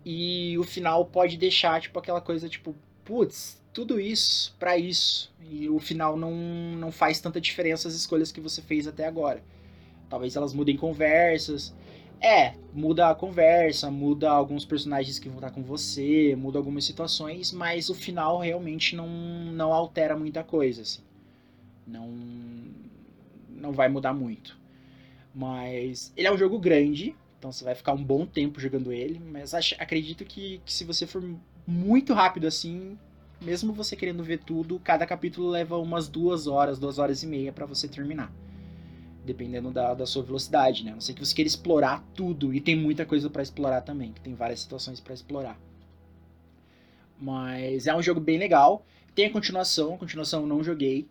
[0.05, 5.29] E o final pode deixar, tipo, aquela coisa, tipo, putz, tudo isso pra isso.
[5.41, 9.43] E o final não, não faz tanta diferença as escolhas que você fez até agora.
[10.09, 11.73] Talvez elas mudem conversas.
[12.21, 17.51] É, muda a conversa, muda alguns personagens que vão estar com você, muda algumas situações,
[17.51, 21.01] mas o final realmente não, não altera muita coisa, assim.
[21.87, 22.07] Não,
[23.49, 24.57] não vai mudar muito.
[25.33, 29.19] Mas ele é um jogo grande, então você vai ficar um bom tempo jogando ele,
[29.19, 31.23] mas acho- acredito que, que se você for
[31.67, 32.97] muito rápido assim,
[33.41, 37.53] mesmo você querendo ver tudo, cada capítulo leva umas duas horas, duas horas e meia
[37.53, 38.31] pra você terminar.
[39.25, 40.91] Dependendo da, da sua velocidade, né?
[40.91, 44.11] A não sei que você queira explorar tudo, e tem muita coisa pra explorar também,
[44.11, 45.59] que tem várias situações pra explorar.
[47.19, 48.83] Mas é um jogo bem legal.
[49.13, 51.07] Tem a continuação, a continuação eu não joguei,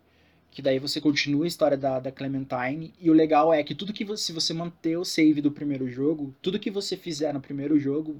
[0.49, 2.93] que daí você continua a história da, da Clementine.
[2.99, 5.87] E o legal é que tudo que você, se você manter o save do primeiro
[5.87, 8.17] jogo, tudo que você fizer no primeiro jogo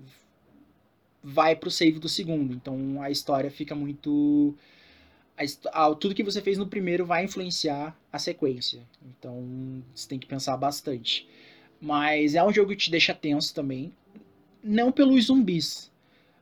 [1.21, 2.53] vai pro save do segundo.
[2.53, 4.55] Então a história fica muito.
[5.73, 8.81] A tudo que você fez no primeiro vai influenciar a sequência.
[9.03, 11.27] Então você tem que pensar bastante.
[11.79, 13.93] Mas é um jogo que te deixa tenso também.
[14.63, 15.91] Não pelos zumbis,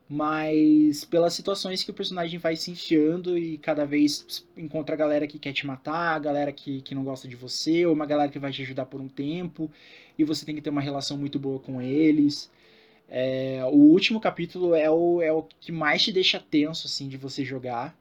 [0.08, 5.26] mas pelas situações que o personagem vai se enfiando e cada vez encontra a galera
[5.26, 8.30] que quer te matar, a galera que, que não gosta de você, ou uma galera
[8.30, 9.70] que vai te ajudar por um tempo,
[10.18, 12.50] e você tem que ter uma relação muito boa com eles.
[13.08, 17.16] É, o último capítulo é o, é o que mais te deixa tenso, assim, de
[17.16, 17.96] você jogar.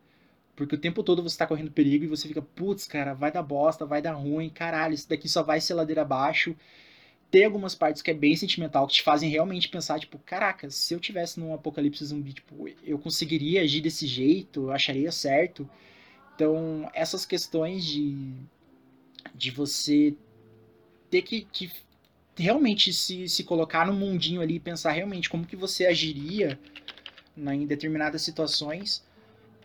[0.59, 3.41] Porque o tempo todo você tá correndo perigo e você fica, putz, cara, vai dar
[3.41, 6.53] bosta, vai dar ruim, caralho, isso daqui só vai ser ladeira abaixo.
[7.31, 10.93] Tem algumas partes que é bem sentimental, que te fazem realmente pensar, tipo, caraca, se
[10.93, 15.69] eu tivesse num apocalipse zumbi, tipo, eu conseguiria agir desse jeito, eu acharia certo.
[16.35, 18.33] Então, essas questões de,
[19.33, 20.13] de você
[21.09, 21.71] ter que, que
[22.35, 26.59] realmente se, se colocar no mundinho ali e pensar realmente como que você agiria
[27.33, 29.07] na, em determinadas situações,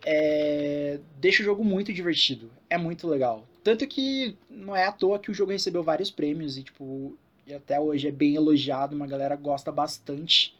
[0.05, 2.51] é, deixa o jogo muito divertido.
[2.69, 3.45] É muito legal.
[3.63, 7.53] Tanto que não é à toa que o jogo recebeu vários prêmios e, tipo, e
[7.53, 10.55] até hoje é bem elogiado, uma galera gosta bastante.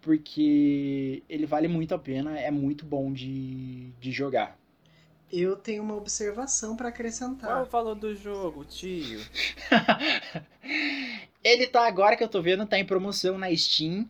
[0.00, 4.56] Porque ele vale muito a pena, é muito bom de, de jogar.
[5.30, 6.90] Eu tenho uma observação pra
[7.40, 7.62] Qual é acrescentar.
[7.62, 9.20] o valor do jogo, tio?
[11.44, 14.08] Ele tá, agora que eu tô vendo, tá em promoção na Steam.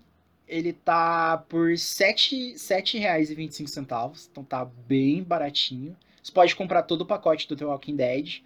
[0.48, 5.94] Ele tá por R$ 7 R$ 7,25, então tá bem baratinho.
[6.22, 8.42] Você pode comprar todo o pacote do The Walking Dead.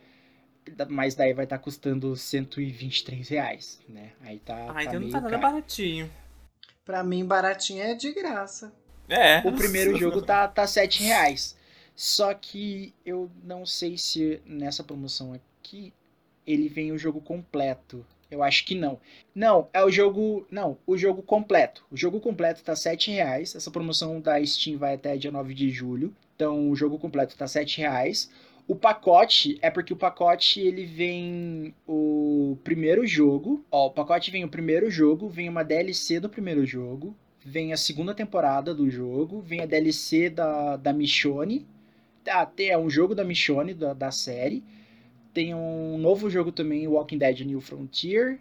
[0.89, 4.13] mas daí vai estar custando 123 reais, né?
[4.21, 4.71] Aí tá.
[4.71, 5.43] Ah, tá então não tá nada caro.
[5.43, 6.11] baratinho.
[6.85, 8.73] Pra mim, baratinho é de graça.
[9.09, 9.39] É.
[9.47, 11.57] O primeiro jogo tá, tá 7 reais.
[11.95, 15.93] Só que eu não sei se nessa promoção aqui
[16.47, 18.05] ele vem o jogo completo.
[18.33, 18.99] Eu acho que não.
[19.35, 20.47] Não, é o jogo.
[20.51, 21.85] Não, o jogo completo.
[21.91, 23.55] O jogo completo tá 7 reais.
[23.55, 26.15] Essa promoção da Steam vai até dia 9 de julho.
[26.35, 28.31] Então o jogo completo tá 7 reais.
[28.67, 33.63] O pacote é porque o pacote ele vem o primeiro jogo.
[33.71, 37.15] Ó, o pacote vem o primeiro jogo, vem uma DLC do primeiro jogo,
[37.45, 41.67] vem a segunda temporada do jogo, vem a DLC da, da Michonne.
[42.27, 44.65] Ah, tem é um jogo da Michonne, da, da série.
[45.33, 48.39] Tem um novo jogo também, Walking Dead New Frontier.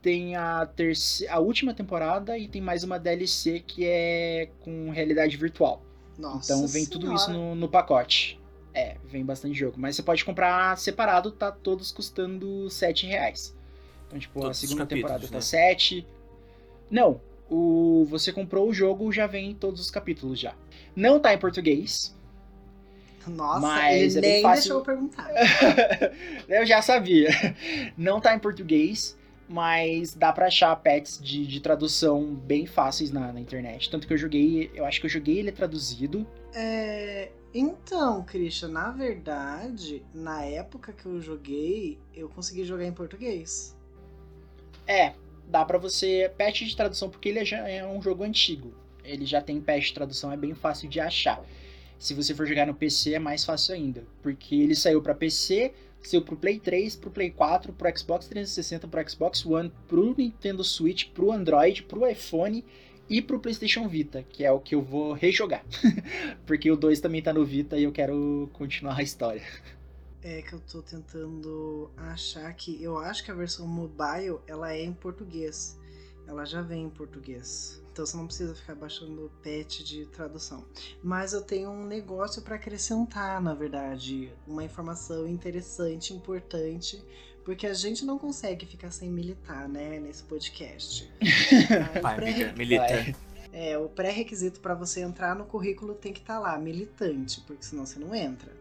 [0.00, 1.28] Tem a, terce...
[1.28, 5.82] a última temporada e tem mais uma DLC que é com realidade virtual.
[6.18, 7.44] Nossa então vem tudo isso Senhora.
[7.44, 8.40] no, no pacote.
[8.72, 9.76] É, vem bastante jogo.
[9.78, 13.54] Mas você pode comprar separado, tá todos custando 7 reais.
[14.06, 15.40] Então, tipo, Todos a segunda temporada tá né?
[15.40, 16.06] 7.
[16.90, 20.54] Não, o você comprou o jogo, já vem todos os capítulos já.
[20.94, 22.16] Não tá em português.
[23.26, 24.62] Nossa, Mas ele é nem fácil.
[24.62, 25.30] deixou eu perguntar.
[26.48, 27.28] Eu já sabia.
[27.96, 29.16] Não tá em português,
[29.48, 33.90] mas dá pra achar pets de, de tradução bem fáceis na, na internet.
[33.90, 36.26] Tanto que eu joguei, eu acho que eu joguei ele traduzido.
[36.54, 43.76] É, então, Christian, na verdade, na época que eu joguei, eu consegui jogar em português.
[44.86, 45.14] É,
[45.46, 46.32] dá pra você.
[46.38, 48.72] Patch de tradução, porque ele já é um jogo antigo.
[49.04, 51.42] Ele já tem patch de tradução, é bem fácil de achar.
[52.00, 54.02] Se você for jogar no PC, é mais fácil ainda.
[54.22, 58.88] Porque ele saiu pra PC, saiu pro Play 3, pro Play 4, pro Xbox 360,
[58.88, 62.64] pro Xbox One, pro Nintendo Switch, pro Android, pro iPhone
[63.06, 65.62] e pro PlayStation Vita, que é o que eu vou rejogar.
[66.46, 69.42] porque o 2 também tá no Vita e eu quero continuar a história.
[70.22, 74.82] É que eu tô tentando achar que eu acho que a versão mobile ela é
[74.82, 75.78] em português.
[76.26, 77.82] Ela já vem em português.
[77.92, 80.64] Então você não precisa ficar baixando o patch de tradução.
[81.02, 87.02] Mas eu tenho um negócio para acrescentar, na verdade, uma informação interessante, importante,
[87.44, 91.10] porque a gente não consegue ficar sem militar, né, nesse podcast.
[92.00, 93.16] Vai, pré- amiga, milita.
[93.52, 97.84] É, o pré-requisito para você entrar no currículo tem que estar lá, militante, porque senão
[97.84, 98.52] você não entra.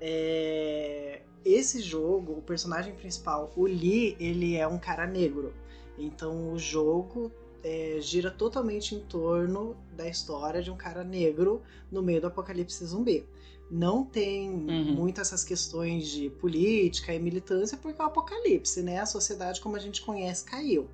[0.00, 5.54] É, esse jogo, o personagem principal, o Lee, ele é um cara negro.
[5.96, 12.02] Então o jogo é, gira totalmente em torno da história de um cara negro no
[12.02, 13.26] meio do apocalipse zumbi.
[13.70, 14.94] Não tem Uhum.
[14.94, 18.98] muito essas questões de política e militância, porque é o apocalipse, né?
[19.00, 20.88] A sociedade como a gente conhece caiu.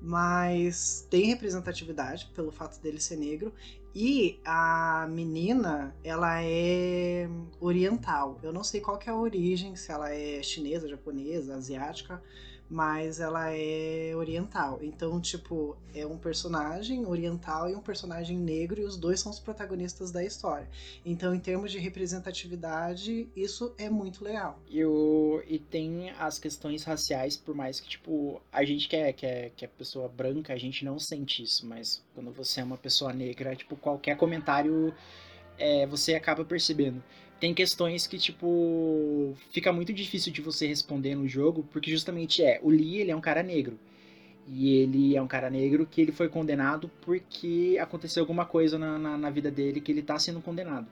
[0.00, 3.52] Mas tem representatividade pelo fato dele ser negro.
[3.94, 7.28] E a menina, ela é
[7.60, 8.38] oriental.
[8.42, 12.20] Eu não sei qual que é a origem, se ela é chinesa, japonesa, asiática,
[12.68, 14.78] mas ela é oriental.
[14.82, 19.38] Então, tipo, é um personagem oriental e um personagem negro, e os dois são os
[19.38, 20.68] protagonistas da história.
[21.04, 24.58] Então, em termos de representatividade, isso é muito legal.
[24.68, 29.12] E, o, e tem as questões raciais, por mais que, tipo, a gente que é,
[29.12, 32.64] que, é, que é pessoa branca, a gente não sente isso, mas quando você é
[32.64, 34.94] uma pessoa negra, tipo, qualquer comentário
[35.58, 37.02] é, você acaba percebendo.
[37.40, 42.58] Tem questões que, tipo, fica muito difícil de você responder no jogo, porque justamente é,
[42.62, 43.78] o Lee, ele é um cara negro.
[44.46, 48.98] E ele é um cara negro que ele foi condenado porque aconteceu alguma coisa na,
[48.98, 50.86] na, na vida dele que ele tá sendo condenado.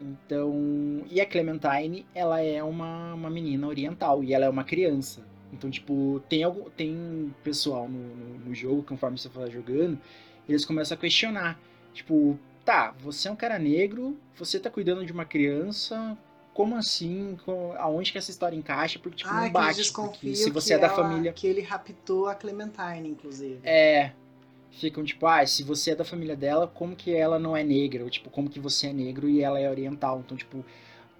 [0.00, 5.24] Então, e a Clementine, ela é uma, uma menina oriental e ela é uma criança.
[5.52, 9.98] Então, tipo, tem, algum, tem pessoal no, no, no jogo, conforme você for jogando,
[10.48, 11.58] eles começam a questionar.
[11.92, 16.16] Tipo, tá, você é um cara negro, você tá cuidando de uma criança,
[16.52, 17.36] como assim?
[17.44, 18.98] Com- aonde que essa história encaixa?
[18.98, 19.92] Porque, tipo, ah, não bate.
[19.92, 21.32] Porque se você é da ela- família.
[21.32, 23.58] Que ele raptou a Clementine, inclusive.
[23.64, 24.12] É.
[24.70, 28.02] Ficam tipo, ah, se você é da família dela, como que ela não é negra?
[28.02, 30.20] Ou tipo, como que você é negro e ela é oriental?
[30.24, 30.64] Então, tipo,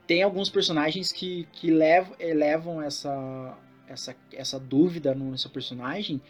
[0.07, 3.57] tem alguns personagens que, que levam, elevam essa,
[3.88, 6.20] essa, essa dúvida no seu personagem.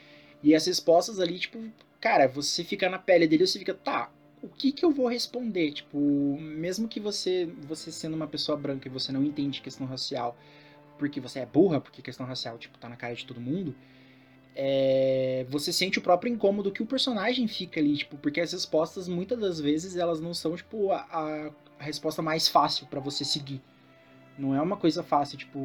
[0.43, 1.59] E as respostas ali, tipo,
[1.99, 4.11] cara, você fica na pele dele você fica, tá,
[4.45, 5.73] o que que eu vou responder?
[5.73, 5.99] Tipo,
[6.41, 10.37] mesmo que você, você sendo uma pessoa branca e você não entende questão racial,
[10.99, 13.75] porque você é burra, porque questão racial, tipo, tá na cara de todo mundo,
[14.57, 19.09] é, você sente o próprio incômodo que o personagem fica ali, tipo, porque as respostas,
[19.09, 23.61] muitas das vezes, elas não são, tipo, a, a- resposta mais fácil pra você seguir.
[24.39, 25.59] Não é uma coisa fácil, tipo,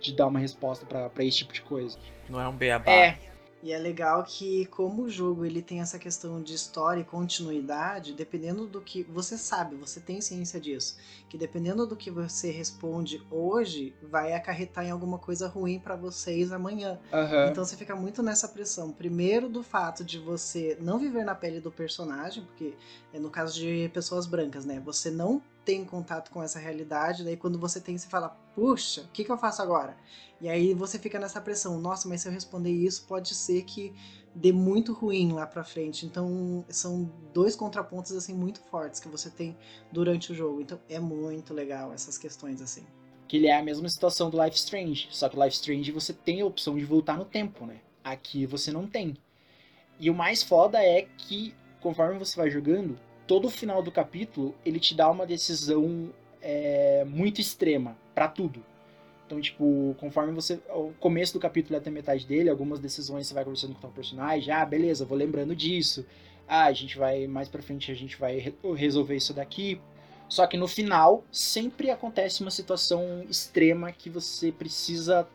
[0.00, 1.98] de dar uma resposta pra pra esse tipo de coisa.
[2.28, 2.90] Não é um beabá.
[2.90, 3.18] É,
[3.62, 8.12] E é legal que como o jogo ele tem essa questão de história e continuidade,
[8.12, 10.96] dependendo do que você sabe, você tem ciência disso,
[11.28, 16.52] que dependendo do que você responde hoje, vai acarretar em alguma coisa ruim para vocês
[16.52, 16.98] amanhã.
[17.12, 17.48] Aham.
[17.50, 18.92] Então você fica muito nessa pressão.
[18.92, 22.74] Primeiro do fato de você não viver na pele do personagem, porque
[23.12, 24.80] é no caso de pessoas brancas, né?
[24.84, 29.08] Você não tem contato com essa realidade, daí quando você tem, você fala, puxa, o
[29.08, 29.94] que, que eu faço agora?
[30.40, 33.92] E aí você fica nessa pressão, nossa, mas se eu responder isso, pode ser que
[34.34, 36.06] dê muito ruim lá pra frente.
[36.06, 39.54] Então são dois contrapontos assim muito fortes que você tem
[39.92, 40.62] durante o jogo.
[40.62, 42.86] Então é muito legal essas questões assim.
[43.26, 45.08] Que ele é a mesma situação do Life Strange.
[45.10, 47.82] Só que o Life Strange você tem a opção de voltar no tempo, né?
[48.02, 49.18] Aqui você não tem.
[50.00, 52.98] E o mais foda é que, conforme você vai jogando,
[53.28, 56.10] todo o final do capítulo ele te dá uma decisão
[56.42, 58.64] é, muito extrema pra tudo.
[59.26, 60.58] Então, tipo, conforme você.
[60.70, 64.52] O começo do capítulo até metade dele, algumas decisões você vai conversando com o personagem.
[64.52, 66.06] Ah, beleza, vou lembrando disso.
[66.48, 67.26] Ah, a gente vai.
[67.26, 69.78] Mais pra frente a gente vai re- resolver isso daqui.
[70.30, 75.28] Só que no final, sempre acontece uma situação extrema que você precisa.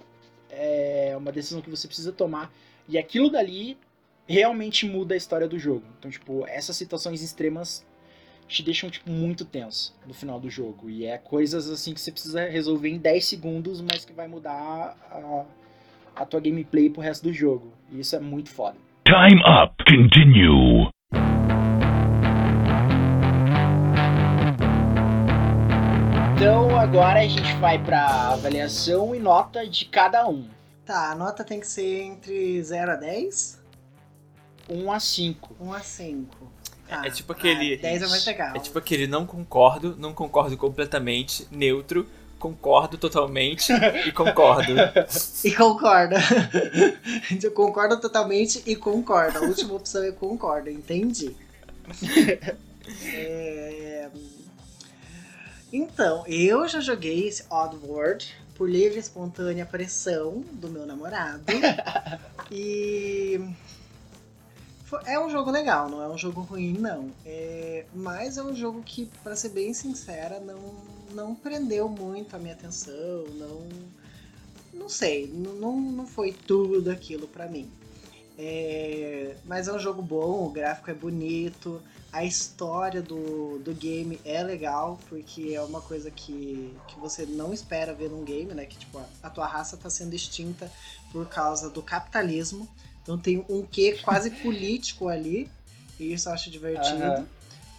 [0.49, 2.51] É uma decisão que você precisa tomar.
[2.89, 3.77] E aquilo dali
[4.27, 5.83] realmente muda a história do jogo.
[5.99, 7.85] Então, tipo, essas situações extremas
[8.47, 10.89] te deixam, tipo, muito tenso no final do jogo.
[10.89, 14.95] E é coisas assim que você precisa resolver em 10 segundos, mas que vai mudar
[15.09, 15.45] a,
[16.15, 17.73] a tua gameplay pro resto do jogo.
[17.91, 18.77] E isso é muito foda.
[19.05, 19.75] Time up.
[19.85, 20.89] Continue.
[26.35, 30.45] Então agora a gente vai pra avaliação e nota de cada um.
[30.85, 33.62] Tá, a nota tem que ser entre 0 a 10?
[34.69, 35.55] 1 a 5.
[35.59, 36.51] 1 a 5.
[36.87, 37.05] Tá.
[37.05, 37.75] É tipo aquele.
[37.75, 38.55] Ah, 10 é mais legal.
[38.55, 42.07] É tipo aquele não concordo, não concordo completamente, neutro,
[42.37, 43.71] concordo totalmente
[44.05, 44.73] e concordo.
[45.43, 46.17] E concorda.
[47.41, 49.39] Eu concordo totalmente e concordo.
[49.39, 51.35] A última opção é concordo, entendi.
[53.05, 54.09] É,
[55.71, 61.43] Então, eu já joguei esse Oddworld por livre e espontânea pressão do meu namorado.
[62.51, 63.39] e
[65.05, 67.11] é um jogo legal, não é um jogo ruim, não.
[67.25, 70.75] É, mas é um jogo que, pra ser bem sincera, não,
[71.11, 73.67] não prendeu muito a minha atenção, não
[74.73, 77.71] não sei, não, não foi tudo aquilo pra mim.
[78.37, 81.81] É, mas é um jogo bom, o gráfico é bonito,
[82.11, 87.53] a história do, do game é legal, porque é uma coisa que, que você não
[87.53, 88.65] espera ver num game, né?
[88.65, 90.71] Que tipo, a, a tua raça tá sendo extinta
[91.11, 92.67] por causa do capitalismo.
[93.03, 95.49] Então tem um quê quase político ali,
[95.99, 97.03] e isso eu acho divertido.
[97.03, 97.27] Aham.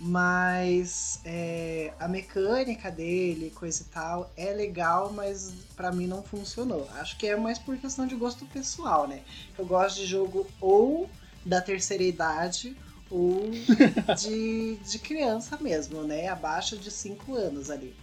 [0.01, 6.89] Mas é, a mecânica dele, coisa e tal, é legal, mas pra mim não funcionou.
[6.95, 9.23] Acho que é mais por questão de gosto pessoal, né?
[9.57, 11.09] Eu gosto de jogo ou
[11.45, 12.77] da terceira idade
[13.09, 13.51] ou
[14.19, 16.29] de, de criança mesmo, né?
[16.29, 17.95] Abaixo de 5 anos ali.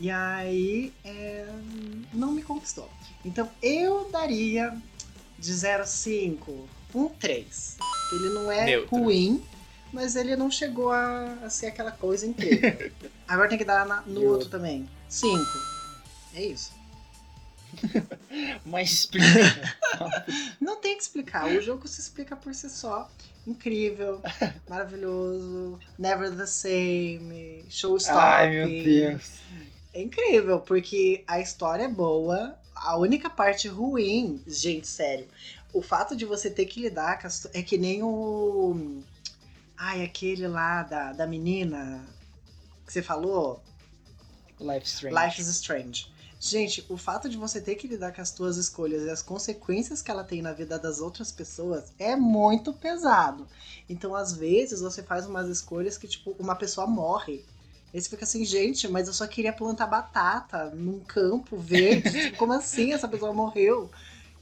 [0.00, 1.46] E aí é,
[2.12, 2.90] não me conquistou.
[3.24, 4.76] Então eu daria
[5.38, 7.76] de 0 a 5, um 3.
[8.12, 8.96] Ele não é Neutro.
[8.96, 9.44] ruim,
[9.92, 12.90] mas ele não chegou a, a ser aquela coisa incrível.
[13.28, 14.88] Agora tem que dar na- no outro também.
[15.08, 15.36] 5.
[16.34, 16.72] É isso.
[18.64, 19.76] Mas explica.
[20.60, 23.10] Não tem que explicar, o jogo se explica por si só.
[23.46, 24.20] Incrível,
[24.68, 28.18] maravilhoso, never the same, showstopping.
[28.20, 29.30] Ai, meu Deus.
[29.94, 35.28] É incrível, porque a história é boa, a única parte ruim, gente, sério,
[35.72, 39.02] o fato de você ter que lidar com as, é que nem o.
[39.76, 42.04] Ai, aquele lá da, da menina
[42.86, 43.62] que você falou,
[44.60, 45.14] Life Strange.
[45.14, 46.18] Life is Strange.
[46.40, 50.00] Gente, o fato de você ter que lidar com as tuas escolhas e as consequências
[50.00, 53.46] que ela tem na vida das outras pessoas é muito pesado.
[53.88, 57.44] Então, às vezes, você faz umas escolhas que, tipo, uma pessoa morre.
[57.92, 62.30] Aí você fica assim, gente, mas eu só queria plantar batata num campo verde.
[62.36, 63.90] Como assim essa pessoa morreu?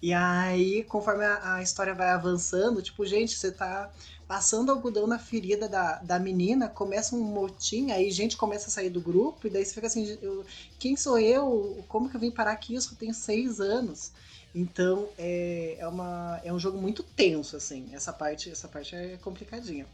[0.02, 3.90] E aí, conforme a, a história vai avançando, tipo, gente, você tá
[4.28, 8.90] passando algodão na ferida da, da menina, começa um motim, aí gente começa a sair
[8.90, 10.44] do grupo, e daí você fica assim, eu-
[10.78, 11.84] quem sou eu?
[11.88, 12.74] Como que eu vim parar aqui?
[12.74, 14.12] Eu só tenho seis anos.
[14.54, 17.88] Então é, é, uma, é um jogo muito tenso, assim.
[17.92, 19.86] Essa parte, essa parte é complicadinha.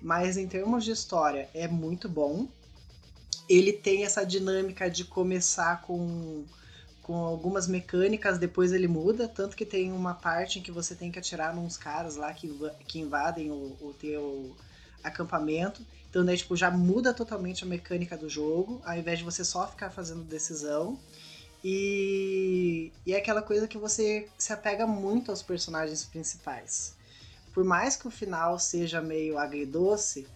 [0.00, 2.48] Mas em termos de história, é muito bom.
[3.48, 6.44] Ele tem essa dinâmica de começar com,
[7.02, 9.28] com algumas mecânicas, depois ele muda.
[9.28, 12.48] Tanto que tem uma parte em que você tem que atirar nos caras lá que,
[12.86, 14.56] que invadem o, o teu
[15.02, 15.84] acampamento.
[16.08, 19.66] Então daí, tipo, já muda totalmente a mecânica do jogo, ao invés de você só
[19.66, 20.98] ficar fazendo decisão.
[21.62, 26.94] E, e é aquela coisa que você se apega muito aos personagens principais.
[27.54, 30.26] Por mais que o final seja meio agridoce,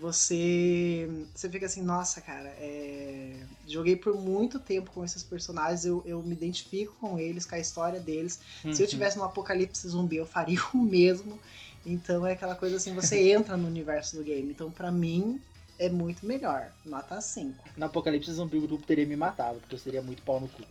[0.00, 3.34] você, você fica assim, nossa, cara, é...
[3.66, 7.58] joguei por muito tempo com esses personagens, eu, eu me identifico com eles, com a
[7.58, 8.38] história deles.
[8.62, 8.86] Se eu Uhum.
[8.86, 11.38] tivesse um apocalipse zumbi, eu faria o mesmo.
[11.86, 14.50] Então é aquela coisa assim, você entra no universo do game.
[14.50, 15.40] Então, pra mim,
[15.78, 16.70] é muito melhor.
[16.84, 17.54] Nota 5.
[17.76, 20.62] No Apocalipse Zumbi o grupo teria me matado, porque eu seria muito pau no cu.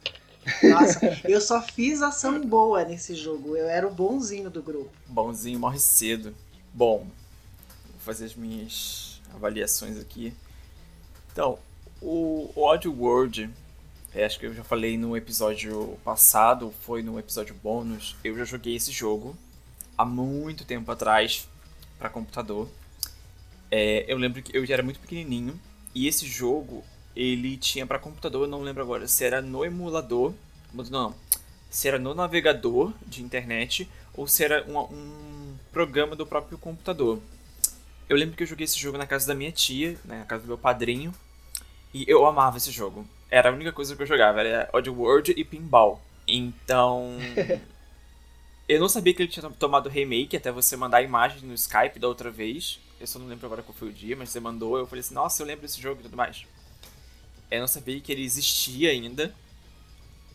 [0.64, 3.56] Nossa, eu só fiz ação boa nesse jogo.
[3.56, 4.92] Eu era o bonzinho do grupo.
[5.08, 6.36] Bonzinho morre cedo.
[6.74, 10.34] Bom, vou fazer as minhas avaliações aqui.
[11.32, 11.60] Então,
[12.02, 13.50] o Odd World,
[14.14, 18.46] é, acho que eu já falei no episódio passado, foi no episódio bônus, eu já
[18.46, 19.38] joguei esse jogo
[19.98, 21.48] há muito tempo atrás
[21.98, 22.70] para computador.
[23.70, 25.60] É, eu lembro que eu já era muito pequenininho
[25.94, 26.84] e esse jogo
[27.16, 30.34] ele tinha para computador, eu não lembro agora se era no emulador,
[30.90, 31.16] não,
[31.70, 37.20] se era no navegador de internet ou se era um, um programa do próprio computador.
[38.10, 40.44] Eu lembro que eu joguei esse jogo na casa da minha tia, né, na casa
[40.44, 41.14] do meu padrinho,
[41.94, 43.06] e eu amava esse jogo.
[43.30, 46.02] Era a única coisa que eu jogava, era Oddworld e Pinball.
[46.26, 47.18] Então,
[48.68, 52.00] eu não sabia que ele tinha tomado remake até você mandar a imagem no Skype
[52.00, 52.80] da outra vez.
[53.00, 54.78] Eu só não lembro agora qual foi o dia, mas você mandou.
[54.78, 56.46] Eu falei assim, nossa, eu lembro desse jogo e tudo mais.
[57.52, 59.34] Eu não sabia que ele existia ainda.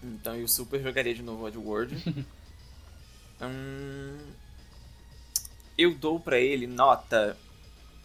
[0.02, 1.94] Então eu super jogaria de novo Oddworld.
[3.40, 4.18] hum,
[5.76, 7.36] eu dou pra ele nota.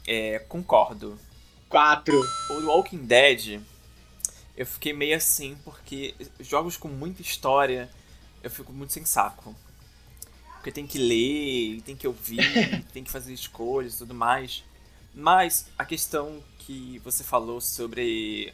[0.08, 1.20] É, concordo.
[1.68, 2.18] 4.
[2.51, 3.62] O Walking Dead,
[4.55, 7.89] eu fiquei meio assim, porque jogos com muita história,
[8.41, 9.53] eu fico muito sem saco.
[10.53, 14.64] Porque tem que ler, tem que ouvir, tem que fazer escolhas e tudo mais.
[15.14, 18.53] Mas a questão que você falou sobre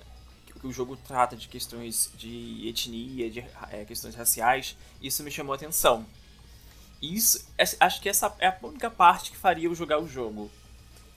[0.60, 5.54] que o jogo trata de questões de etnia, de é, questões raciais, isso me chamou
[5.54, 6.06] a atenção.
[7.02, 7.46] Isso,
[7.80, 10.50] acho que essa é a única parte que faria eu jogar o jogo.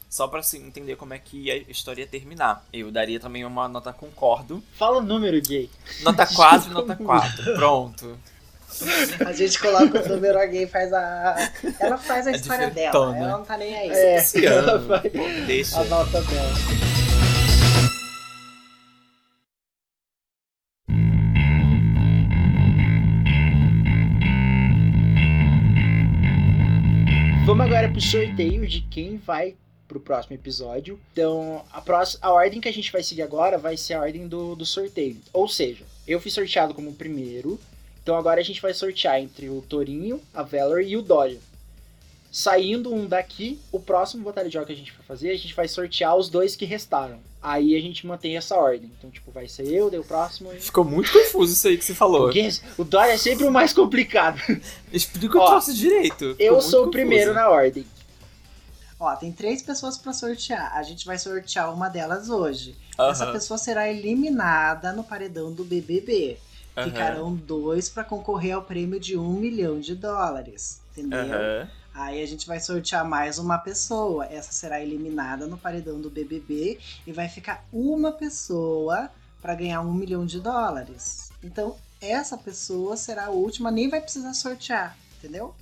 [0.09, 2.65] Só pra assim, entender como é que a história ia terminar.
[2.73, 4.63] Eu daria também uma nota concordo.
[4.79, 5.69] Fala o número, gay.
[6.03, 7.55] Nota 4 e nota 4.
[7.55, 8.19] Pronto.
[9.25, 11.37] A gente coloca o número alguém faz a.
[11.81, 12.87] Ela faz a É história dela.
[12.91, 13.19] diferentona.
[13.19, 13.91] Ela não tá nem aí.
[13.91, 15.01] É, Esse ela ano, vai-
[15.47, 15.81] deixa.
[15.81, 16.55] A nota dela.
[27.45, 29.55] Vamos agora pro sorteio de quem vai
[29.87, 30.99] pro próximo episódio.
[31.12, 34.26] Então, a, próxima, a ordem que a gente vai seguir agora vai ser a ordem
[34.26, 35.16] do, do sorteio.
[35.32, 37.59] Ou seja, eu fui sorteado como o primeiro.
[38.03, 41.41] Então agora a gente vai sortear entre o Torinho, a Valerie e o Dorian.
[42.30, 45.55] Saindo um daqui, o próximo batalha de jogo que a gente vai fazer, a gente
[45.55, 47.18] vai sortear os dois que restaram.
[47.43, 48.93] Aí a gente mantém essa ordem.
[48.97, 50.53] Então, tipo, vai ser eu, daí o próximo.
[50.53, 50.61] E...
[50.61, 52.24] Ficou muito confuso isso aí que você falou.
[52.24, 54.41] Porque o Dorian é sempre o mais complicado.
[54.93, 56.34] Explica o troço direito.
[56.37, 56.91] Ficou Eu sou o confuso.
[56.91, 57.84] primeiro na ordem.
[58.99, 60.74] Ó, tem três pessoas pra sortear.
[60.74, 62.76] A gente vai sortear uma delas hoje.
[62.99, 63.11] Aham.
[63.11, 66.38] Essa pessoa será eliminada no paredão do BBB.
[66.76, 66.88] Aham.
[66.88, 70.80] Ficarão dois pra concorrer ao prêmio de um milhão de dólares.
[70.92, 71.20] Entendeu?
[71.20, 71.68] Aham.
[71.94, 74.26] Aí a gente vai sortear mais uma pessoa.
[74.26, 79.94] Essa será eliminada no paredão do BBB e vai ficar uma pessoa para ganhar um
[79.94, 81.30] milhão de dólares.
[81.42, 85.55] Então essa pessoa será a última, nem vai precisar sortear, entendeu?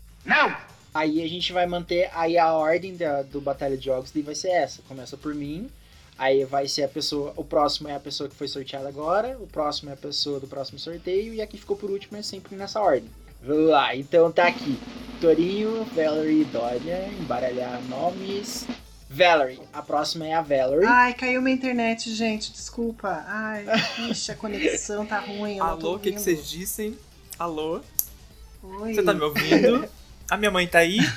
[0.95, 2.09] Aí a gente vai manter.
[2.15, 4.81] Aí a ordem da- do Batalha de Jogos vai ser essa.
[4.89, 5.69] Começa por mim.
[6.17, 7.35] Aí vai ser a pessoa.
[7.37, 9.37] O próximo é a pessoa que foi sorteada agora.
[9.41, 11.35] O próximo é a pessoa do próximo sorteio.
[11.35, 13.11] E a que ficou por último é sempre nessa ordem.
[13.43, 14.79] Vamos lá, então tá aqui.
[15.21, 17.09] Torinho, Valerie e Dorian.
[17.21, 18.65] Embaralhar nomes.
[19.11, 19.61] Valerie.
[19.73, 20.87] A próxima é a Valerie.
[20.87, 23.25] Ai, caiu minha internet, gente, desculpa.
[23.27, 23.67] Ai,
[24.11, 25.59] ixi, a conexão tá ruim.
[25.59, 26.97] Eu não tô Alô, o que, que vocês dissem?
[27.39, 27.81] Alô?
[28.63, 28.95] Oi.
[28.95, 29.87] Você tá me ouvindo?
[30.31, 30.99] A minha mãe tá aí?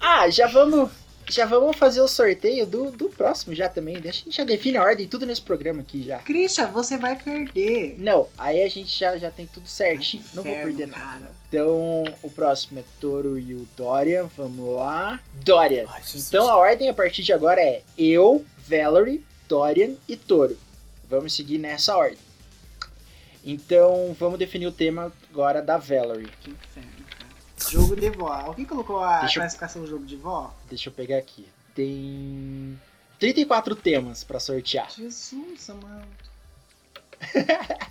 [0.00, 0.90] Ah, já vamos.
[1.28, 4.00] Já vamos fazer o sorteio do, do próximo já também.
[4.00, 6.18] Deixa a gente já define a ordem, tudo nesse programa aqui já.
[6.18, 7.94] Christian, você vai perder.
[7.98, 10.24] Não, aí a gente já, já tem tudo certinho.
[10.34, 11.00] Não vou perder nada.
[11.00, 11.30] cara.
[11.48, 14.28] Então, o próximo é Toro e o Dorian.
[14.36, 15.20] Vamos lá.
[15.88, 16.26] Ai, Jesus.
[16.26, 20.58] Então, a ordem a partir de agora é eu, Valerie, Dorian e Toro.
[21.08, 22.18] Vamos seguir nessa ordem.
[23.44, 26.28] Então, vamos definir o tema agora da Valerie.
[26.40, 26.90] Que inferno.
[27.68, 28.28] Jogo de vó.
[28.32, 30.54] Alguém colocou a Deixa eu- classificação do jogo de vó?
[30.68, 31.46] Deixa eu pegar aqui.
[31.74, 32.78] Tem
[33.18, 34.90] 34 temas pra sortear.
[34.90, 36.06] Jesus, amado.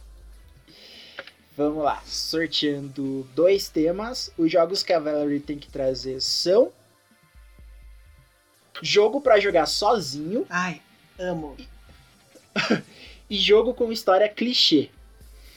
[1.56, 4.32] Vamos lá, sorteando dois temas.
[4.38, 6.72] Os jogos que a Valerie tem que trazer são
[8.82, 10.82] jogo pra jogar sozinho Ai,
[11.20, 11.58] amo.
[13.30, 14.90] e jogo com história clichê.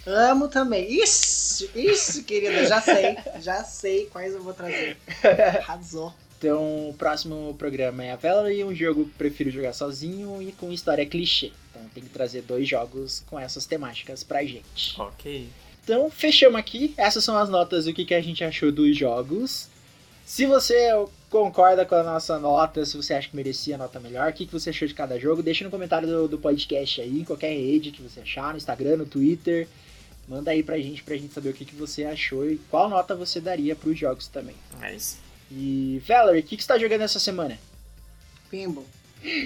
[0.06, 0.92] Amo também.
[1.02, 3.16] Ixi, ixi, querida, já sei.
[3.40, 4.96] Já sei quais eu vou trazer.
[5.60, 6.12] Arrasou.
[6.38, 10.72] Então, o próximo programa é a Valerie, um jogo que prefiro jogar sozinho e com
[10.72, 11.52] história clichê.
[11.70, 15.00] Então, tem que trazer dois jogos com essas temáticas pra gente.
[15.00, 15.46] Ok.
[15.84, 16.94] Então, fechamos aqui.
[16.96, 19.68] Essas são as notas do que, que a gente achou dos jogos.
[20.24, 20.90] Se você
[21.30, 24.46] concorda com a nossa nota, se você acha que merecia a nota melhor, o que,
[24.46, 27.52] que você achou de cada jogo, deixa no comentário do, do podcast aí, em qualquer
[27.52, 29.68] rede que você achar, no Instagram, no Twitter.
[30.28, 33.14] Manda aí pra gente, pra gente saber o que, que você achou e qual nota
[33.14, 34.54] você daria pros jogos também.
[34.80, 35.18] É isso.
[35.50, 37.58] E, Valerie, o que, que você tá jogando essa semana?
[38.50, 38.86] Pinball.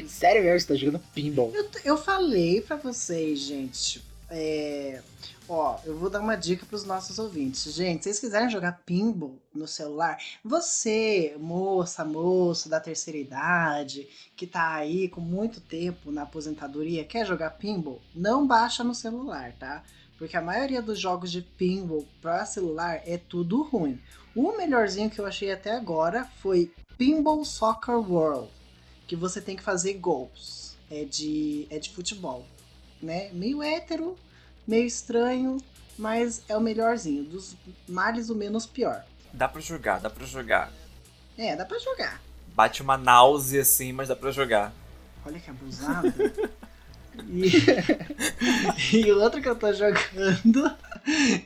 [0.09, 1.53] Sério mesmo, você tá jogando pinball?
[1.55, 4.03] Eu, eu falei pra vocês, gente.
[4.29, 5.03] É,
[5.49, 7.73] ó, eu vou dar uma dica pros nossos ouvintes.
[7.73, 14.47] Gente, se vocês quiserem jogar pinball no celular, você, moça, moço da terceira idade, que
[14.47, 18.01] tá aí com muito tempo na aposentadoria, quer jogar pinball?
[18.15, 19.85] Não baixa no celular, tá?
[20.19, 24.01] Porque a maioria dos jogos de pinball para celular é tudo ruim.
[24.35, 28.49] O melhorzinho que eu achei até agora foi Pinball Soccer World,
[29.07, 30.77] que você tem que fazer gols.
[30.91, 32.47] É de, é de futebol,
[33.03, 33.31] né?
[33.33, 34.17] Meio hétero,
[34.67, 35.59] meio estranho,
[35.99, 37.25] mas é o melhorzinho.
[37.25, 37.57] Dos
[37.89, 39.05] males, o menos pior.
[39.33, 40.73] Dá pra jogar, dá pra jogar.
[41.37, 42.23] É, dá pra jogar.
[42.55, 44.73] Bate uma náusea assim, mas dá pra jogar.
[45.25, 46.13] Olha que abusado.
[47.29, 50.71] E, e outro que eu tô jogando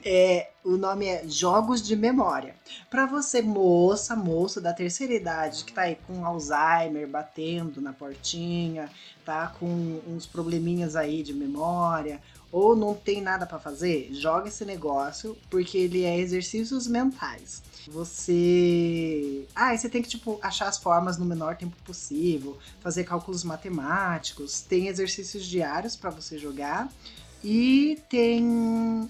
[0.04, 2.54] é o nome é Jogos de Memória.
[2.90, 8.90] Pra você, moça, moço da terceira idade, que tá aí com Alzheimer batendo na portinha,
[9.24, 12.20] tá com uns probleminhas aí de memória,
[12.52, 17.62] ou não tem nada pra fazer, joga esse negócio, porque ele é exercícios mentais.
[17.88, 19.46] Você.
[19.54, 23.44] Ah, e você tem que, tipo, achar as formas no menor tempo possível, fazer cálculos
[23.44, 26.90] matemáticos, tem exercícios diários pra você jogar.
[27.42, 29.06] E tem um.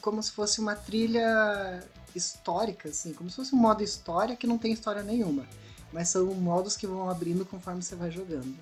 [0.00, 1.82] como se fosse uma trilha
[2.14, 5.46] histórica, assim, como se fosse um modo história que não tem história nenhuma.
[5.92, 8.56] Mas são modos que vão abrindo conforme você vai jogando.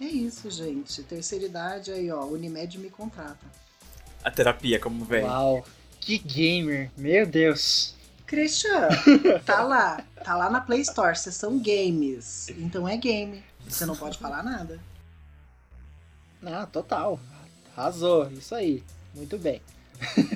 [0.00, 1.02] É isso, gente.
[1.04, 2.24] Terceira idade aí, ó.
[2.24, 3.46] Unimed me contrata.
[4.24, 5.22] A terapia, como vem.
[5.22, 5.64] Uau,
[6.00, 7.94] que gamer, meu Deus.
[8.32, 8.88] Christian,
[9.44, 10.02] tá lá.
[10.24, 12.48] Tá lá na Play Store, sessão games.
[12.56, 13.44] Então é game.
[13.68, 14.80] Você não pode falar nada.
[16.42, 17.20] Ah, total.
[17.76, 18.82] Arrasou, isso aí.
[19.14, 19.60] Muito bem.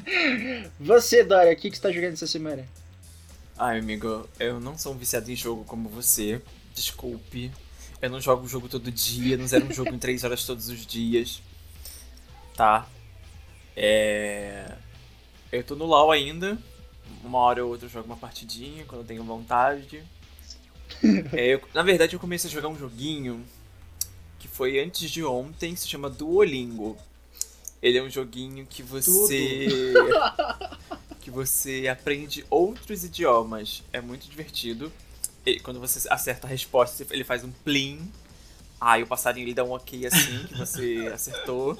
[0.78, 2.66] você, Dória, o que, que você tá jogando essa semana?
[3.56, 6.42] Ai, amigo, eu não sou um viciado em jogo como você.
[6.74, 7.50] Desculpe.
[8.02, 10.68] Eu não jogo o jogo todo dia, não zero um jogo em 3 horas todos
[10.68, 11.40] os dias.
[12.54, 12.86] Tá?
[13.74, 14.76] É.
[15.50, 16.58] Eu tô no LoL ainda.
[17.24, 20.02] Uma hora ou outra eu jogo uma partidinha quando eu tenho vontade.
[21.32, 23.44] É, eu- na verdade, eu comecei a jogar um joguinho
[24.38, 26.96] que foi antes de ontem, se chama Duolingo.
[27.82, 29.46] Ele é um joguinho que você.
[31.20, 33.82] que você aprende outros idiomas.
[33.92, 34.92] É muito divertido.
[35.44, 38.10] E quando você acerta a resposta, ele faz um plim.
[38.80, 41.78] Aí o passarinho ele dá um ok assim, que você acertou.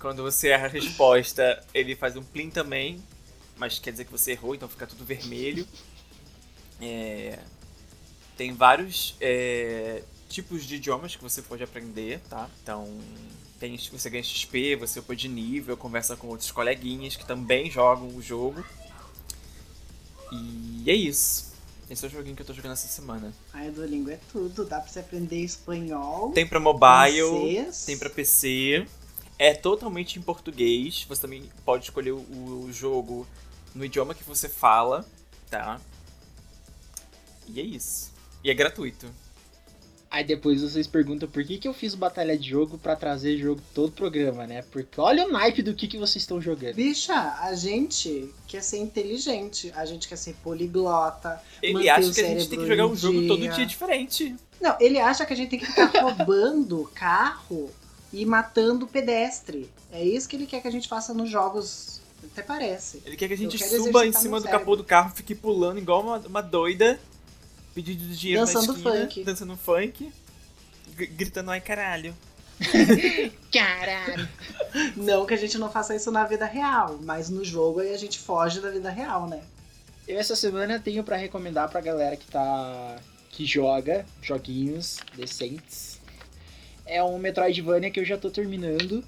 [0.00, 3.02] Quando você erra a resposta, ele faz um plim também.
[3.58, 5.66] Mas quer dizer que você errou, então fica tudo vermelho.
[6.80, 7.38] É,
[8.36, 12.48] Tem vários é, tipos de idiomas que você pode aprender, tá?
[12.62, 12.88] Então,
[13.58, 18.08] tem, você ganha XP, você upou de nível, conversa com outros coleguinhas que também jogam
[18.14, 18.64] o jogo.
[20.32, 21.48] E é isso.
[21.90, 23.32] Esse é o joguinho que eu tô jogando essa semana.
[23.52, 24.64] Ai, Duolingo é tudo.
[24.66, 26.30] Dá pra você aprender espanhol.
[26.32, 27.84] Tem pra mobile, francês.
[27.86, 28.86] tem pra PC.
[29.38, 31.04] É totalmente em português.
[31.08, 33.26] Você também pode escolher o, o jogo
[33.74, 35.06] no idioma que você fala,
[35.48, 35.80] tá?
[37.46, 38.12] E é isso.
[38.42, 39.08] E é gratuito.
[40.10, 43.60] Aí depois vocês perguntam por que, que eu fiz batalha de jogo pra trazer jogo
[43.74, 44.62] todo o programa, né?
[44.72, 46.76] Porque olha o naipe do que, que vocês estão jogando.
[46.76, 51.42] Bicha, a gente quer ser inteligente, a gente quer ser poliglota.
[51.62, 53.52] Ele acha o que a gente tem que jogar um jogo todo dia.
[53.52, 54.34] dia diferente.
[54.58, 57.70] Não, ele acha que a gente tem que ficar roubando carro
[58.12, 59.70] e matando pedestre.
[59.92, 62.00] É isso que ele quer que a gente faça nos jogos.
[62.32, 63.02] Até parece.
[63.06, 64.60] Ele quer que a gente suba em cima do cérebro.
[64.60, 66.98] capô do carro, fique pulando igual uma, uma doida,
[67.74, 69.24] pedindo dinheiro Dançando na esquina, funk.
[69.24, 70.12] dançando funk,
[70.96, 72.14] gr- gritando ai caralho.
[73.52, 74.28] Caralho.
[74.96, 77.98] Não que a gente não faça isso na vida real, mas no jogo aí a
[77.98, 79.40] gente foge da vida real, né?
[80.06, 82.96] Eu essa semana tenho pra recomendar pra galera que tá.
[83.30, 85.97] que joga joguinhos decentes.
[86.88, 89.04] É um Metroidvania que eu já tô terminando.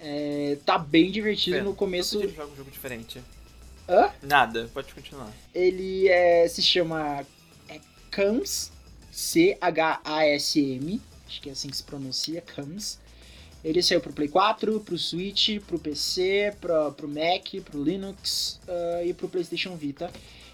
[0.00, 2.20] É, tá bem divertido Pera, no começo.
[2.20, 3.22] Ele joga um jogo diferente.
[3.88, 4.10] Hã?
[4.22, 5.30] Nada, pode continuar.
[5.54, 7.24] Ele é, se chama
[7.68, 7.78] é,
[8.10, 8.72] CAMS,
[9.12, 12.98] C-H-A-S-M, acho que é assim que se pronuncia, CAMS.
[13.62, 19.04] Ele saiu pro Play 4, pro Switch, pro PC, pro, pro Mac, pro Linux ah,
[19.04, 20.10] e pro PlayStation Vita.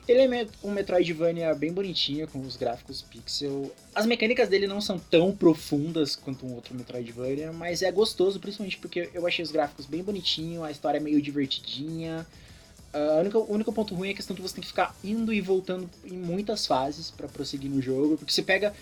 [0.08, 3.70] Ele é um Metroidvania bem bonitinho, com os gráficos pixel.
[3.94, 8.78] As mecânicas dele não são tão profundas quanto um outro Metroidvania, mas é gostoso, principalmente
[8.78, 12.26] porque eu achei os gráficos bem bonitinhos, a história é meio divertidinha.
[12.90, 14.96] Ah, a única- o único ponto ruim é a questão que você tem que ficar
[15.04, 18.72] indo e voltando em muitas fases pra prosseguir no jogo, porque você pega.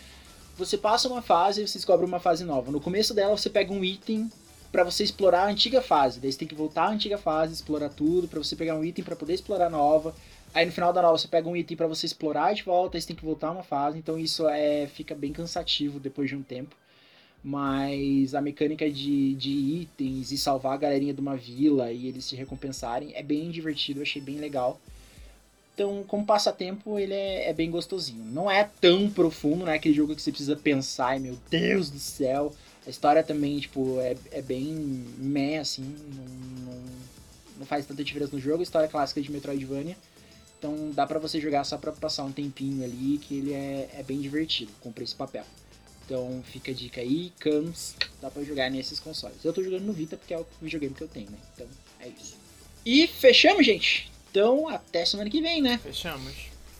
[0.56, 2.70] Você passa uma fase e você descobre uma fase nova.
[2.70, 4.30] No começo dela você pega um item
[4.70, 6.20] pra você explorar a antiga fase.
[6.20, 9.04] Daí você tem que voltar à antiga fase, explorar tudo, pra você pegar um item
[9.04, 10.14] pra poder explorar a nova.
[10.56, 13.00] Aí no final da nova você pega um item pra você explorar de volta, aí
[13.02, 13.98] você tem que voltar uma fase.
[13.98, 16.74] Então isso é fica bem cansativo depois de um tempo.
[17.44, 22.24] Mas a mecânica de, de itens e salvar a galerinha de uma vila e eles
[22.24, 24.80] se recompensarem é bem divertido, achei bem legal.
[25.74, 28.24] Então, como passatempo, ele é, é bem gostosinho.
[28.24, 31.90] Não é tão profundo, não é aquele jogo que você precisa pensar, e, meu Deus
[31.90, 32.50] do céu.
[32.86, 34.72] A história também, tipo, é, é bem
[35.18, 36.82] meh, assim, não, não,
[37.58, 38.62] não faz tanta diferença no jogo.
[38.62, 39.98] História clássica de Metroidvania.
[40.58, 44.02] Então dá pra você jogar só pra passar um tempinho ali, que ele é, é
[44.02, 44.72] bem divertido.
[44.80, 45.44] Comprei esse papel.
[46.04, 49.44] Então fica a dica aí, Cams, dá pra jogar nesses consoles.
[49.44, 51.38] Eu tô jogando no Vita porque é o videogame que eu tenho, né?
[51.54, 51.66] Então
[52.00, 52.36] é isso.
[52.84, 54.10] E fechamos, gente?
[54.30, 55.78] Então até semana que vem, né?
[55.82, 56.32] Fechamos.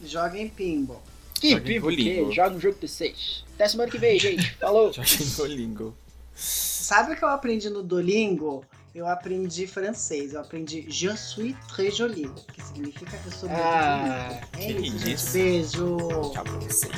[0.05, 1.03] Joga em pinball.
[1.35, 2.33] Que Joga em pimpo que Duolingo.
[2.33, 3.43] joga um jogo T6.
[3.55, 4.55] Até semana que vem, gente.
[4.55, 4.93] Falou!
[4.95, 5.97] Joga em Duolingo.
[6.35, 8.65] Sabe o que eu aprendi no Duolingo?
[8.97, 10.33] Eu aprendi francês.
[10.33, 14.59] Eu aprendi Je suis très jolie, que significa que eu sou muito Ah, bonita.
[14.59, 15.33] É isso, gente.
[15.33, 15.97] Beijo.
[16.33, 16.93] Tchau pra vocês.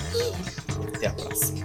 [0.95, 1.65] Até a próxima.